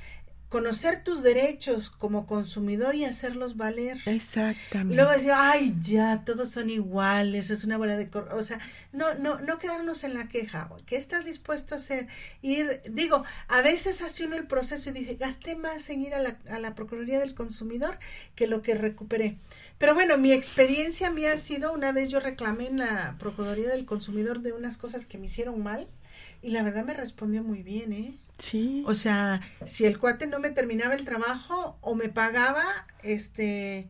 [0.48, 3.98] conocer tus derechos como consumidor y hacerlos valer.
[4.06, 4.94] Exactamente.
[4.94, 8.08] Y luego decir, ay, ya, todos son iguales, es una bola de...
[8.32, 8.60] O sea,
[8.92, 10.70] no, no, no quedarnos en la queja.
[10.86, 12.06] ¿Qué estás dispuesto a hacer?
[12.42, 16.20] Ir, digo, a veces hace uno el proceso y dice, gasté más en ir a
[16.20, 17.98] la, a la Procuraduría del Consumidor
[18.34, 19.38] que lo que recuperé.
[19.78, 23.84] Pero bueno, mi experiencia mía ha sido, una vez yo reclamé en la Procuraduría del
[23.84, 25.88] Consumidor de unas cosas que me hicieron mal
[26.40, 28.18] y la verdad me respondió muy bien, ¿eh?
[28.38, 28.84] Sí.
[28.86, 32.64] O sea, si el cuate no me terminaba el trabajo o me pagaba
[33.02, 33.88] este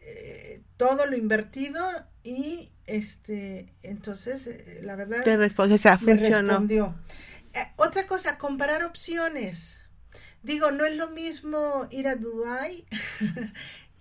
[0.00, 1.84] eh, todo lo invertido
[2.22, 6.48] y este entonces eh, la verdad te respondió, o sea, funcionó.
[6.48, 6.94] respondió.
[7.54, 9.80] Eh, otra cosa, comparar opciones.
[10.42, 12.86] Digo, no es lo mismo ir a Dubai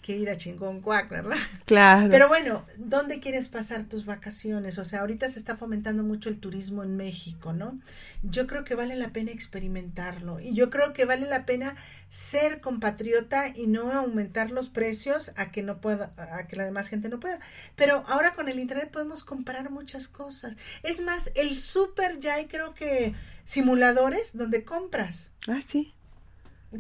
[0.07, 1.35] que ir a Chingoncuac, ¿verdad?
[1.65, 2.09] Claro.
[2.09, 4.79] Pero bueno, ¿dónde quieres pasar tus vacaciones?
[4.79, 7.77] O sea, ahorita se está fomentando mucho el turismo en México, ¿no?
[8.23, 11.75] Yo creo que vale la pena experimentarlo y yo creo que vale la pena
[12.07, 16.87] ser compatriota y no aumentar los precios a que no pueda, a que la demás
[16.87, 17.41] gente no pueda.
[17.75, 20.55] Pero ahora con el internet podemos comparar muchas cosas.
[20.83, 25.31] Es más, el súper ya hay creo que simuladores donde compras.
[25.49, 25.96] Ah, sí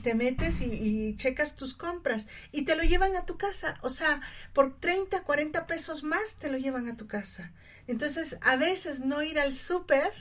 [0.03, 3.75] te metes y, checas tus compras y te lo llevan a tu casa.
[3.81, 4.21] O sea,
[4.53, 7.51] por 30, 40 pesos más te lo llevan a tu casa.
[7.87, 10.11] Entonces, a veces no ir al súper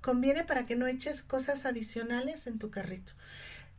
[0.00, 3.12] conviene para que no eches cosas adicionales en tu carrito.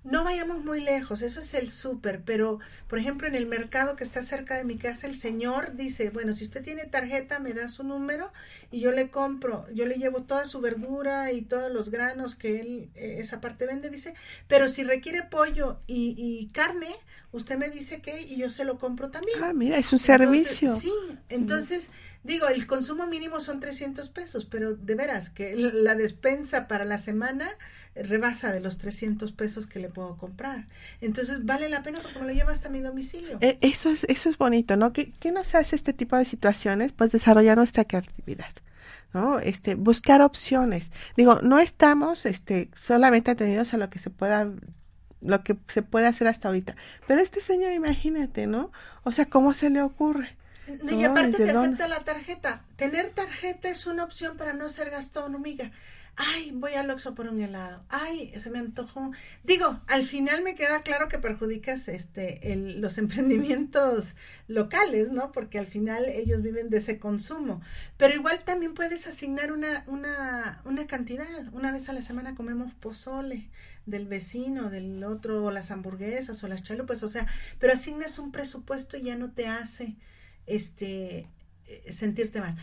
[0.10, 4.06] No vayamos muy lejos, eso es el súper, pero por ejemplo en el mercado que
[4.06, 7.68] está cerca de mi casa, el señor dice, bueno, si usted tiene tarjeta, me da
[7.68, 8.32] su número
[8.72, 12.62] y yo le compro, yo le llevo toda su verdura y todos los granos que
[12.62, 14.14] él, eh, esa parte vende, dice,
[14.48, 16.96] pero si requiere pollo y, carne,
[17.34, 19.38] usted me dice que y yo se lo compro también.
[19.44, 20.74] Ah, mira, es un servicio.
[20.78, 20.94] sí,
[21.28, 21.90] entonces...
[22.28, 26.98] Digo, el consumo mínimo son 300 pesos, pero de veras que la despensa para la
[26.98, 27.50] semana
[27.96, 30.68] rebasa de los 300 pesos que le puedo comprar.
[31.00, 33.38] Entonces, vale la pena porque me lo lleva hasta mi domicilio.
[33.40, 34.92] Eh, eso, es, eso es bonito, ¿no?
[34.92, 36.92] ¿Qué, ¿Qué nos hace este tipo de situaciones?
[36.92, 38.52] Pues desarrollar nuestra creatividad.
[39.14, 39.40] ¿no?
[39.40, 40.92] Este, buscar opciones.
[41.16, 44.52] Digo, no estamos este, solamente atendidos a lo que se pueda
[45.22, 46.76] lo que se puede hacer hasta ahorita.
[47.08, 48.72] Pero este señor, imagínate, ¿no?
[49.04, 50.38] O sea, ¿cómo se le ocurre?
[50.90, 52.64] Y aparte te acepta la tarjeta.
[52.76, 55.72] Tener tarjeta es una opción para no ser gastón, amiga.
[56.20, 57.84] Ay, voy al Oxxo por un helado.
[57.90, 59.12] Ay, se me antojó.
[59.44, 64.16] Digo, al final me queda claro que perjudicas este el, los emprendimientos
[64.48, 65.32] locales, ¿no?
[65.32, 67.62] Porque al final ellos viven de ese consumo.
[67.98, 71.28] Pero igual también puedes asignar una, una, una cantidad.
[71.54, 73.48] Una vez a la semana comemos pozole
[73.86, 77.28] del vecino, del otro, o las hamburguesas o las chalupas, o sea,
[77.60, 79.96] pero asignas un presupuesto y ya no te hace
[80.48, 81.30] este,
[81.68, 82.58] eh, sentirte mal.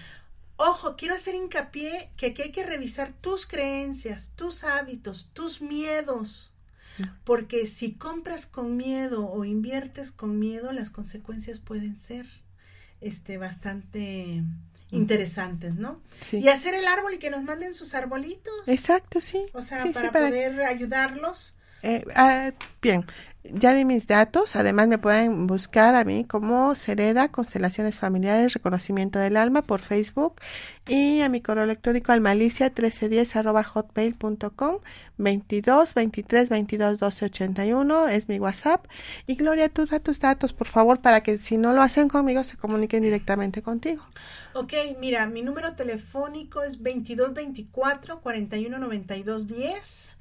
[0.57, 6.51] Ojo, quiero hacer hincapié que aquí hay que revisar tus creencias, tus hábitos, tus miedos.
[7.25, 12.25] Porque si compras con miedo o inviertes con miedo, las consecuencias pueden ser
[13.01, 14.45] este, bastante
[14.93, 16.01] interesantes, ¿no?
[16.31, 18.55] Y hacer el árbol y que nos manden sus arbolitos.
[18.67, 19.47] Exacto, sí.
[19.55, 23.05] O sea, para, poder ayudarlos Eh, ah, bien,
[23.45, 24.57] ya di mis datos.
[24.57, 30.37] Además, me pueden buscar a mí como Sereda, Constelaciones Familiares, Reconocimiento del Alma por Facebook
[30.87, 34.79] y a mi correo electrónico almalicia1310 arroba hotmail.com
[35.17, 38.87] 22 23 22 12 81 es mi WhatsApp.
[39.27, 42.43] Y Gloria, tú da tus datos, por favor, para que si no lo hacen conmigo,
[42.45, 44.03] se comuniquen directamente contigo.
[44.55, 50.17] Ok, mira, mi número telefónico es 22 24 41 92 10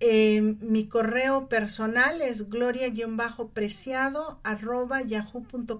[0.00, 5.78] eh, mi correo personal es gloria-preciado arroba yahoo.com.mx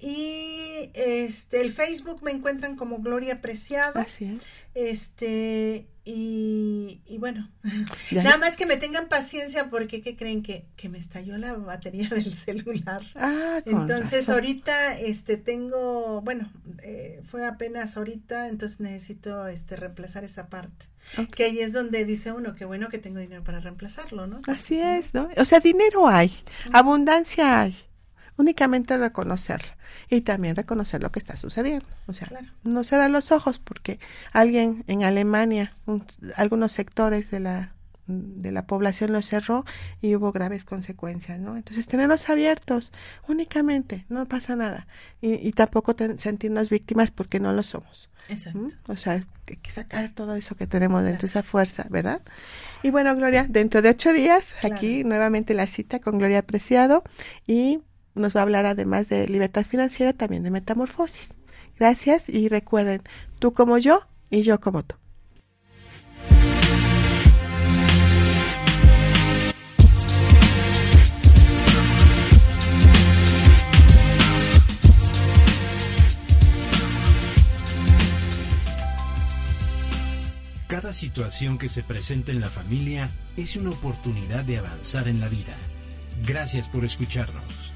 [0.00, 4.00] y este el Facebook me encuentran como Gloria Preciado.
[4.00, 4.42] Así es.
[4.74, 7.48] Este y, y bueno,
[8.10, 12.08] nada más que me tengan paciencia porque ¿qué creen que, que me estalló la batería
[12.10, 13.02] del celular?
[13.14, 16.50] Ah, entonces ahorita este tengo, bueno,
[16.82, 20.86] eh, fue apenas ahorita, entonces necesito este reemplazar esa parte.
[21.34, 24.42] Que ahí es donde dice uno, que bueno que tengo dinero para reemplazarlo, ¿no?
[24.46, 25.28] Así es, ¿no?
[25.36, 26.32] O sea, dinero hay,
[26.72, 27.76] abundancia hay
[28.40, 29.76] únicamente reconocerla
[30.08, 31.86] y también reconocer lo que está sucediendo.
[32.06, 32.28] O sea,
[32.64, 34.00] no cerrar los ojos porque
[34.32, 35.76] alguien en Alemania,
[36.36, 37.74] algunos sectores de la
[38.10, 39.64] de la población lo cerró
[40.00, 41.56] y hubo graves consecuencias, ¿no?
[41.56, 42.90] Entonces, tenerlos abiertos
[43.28, 44.88] únicamente, no pasa nada.
[45.20, 48.10] Y, tampoco sentirnos víctimas porque no lo somos.
[48.28, 48.68] Exacto.
[48.88, 52.20] O sea, hay que sacar todo eso que tenemos dentro, esa fuerza, ¿verdad?
[52.82, 57.04] Y bueno, Gloria, dentro de ocho días, aquí nuevamente la cita con Gloria Preciado
[57.46, 57.80] y
[58.20, 61.34] nos va a hablar además de libertad financiera, también de metamorfosis.
[61.78, 63.02] Gracias y recuerden,
[63.38, 64.00] tú como yo
[64.30, 64.96] y yo como tú.
[80.68, 85.28] Cada situación que se presenta en la familia es una oportunidad de avanzar en la
[85.28, 85.56] vida.
[86.24, 87.72] Gracias por escucharnos.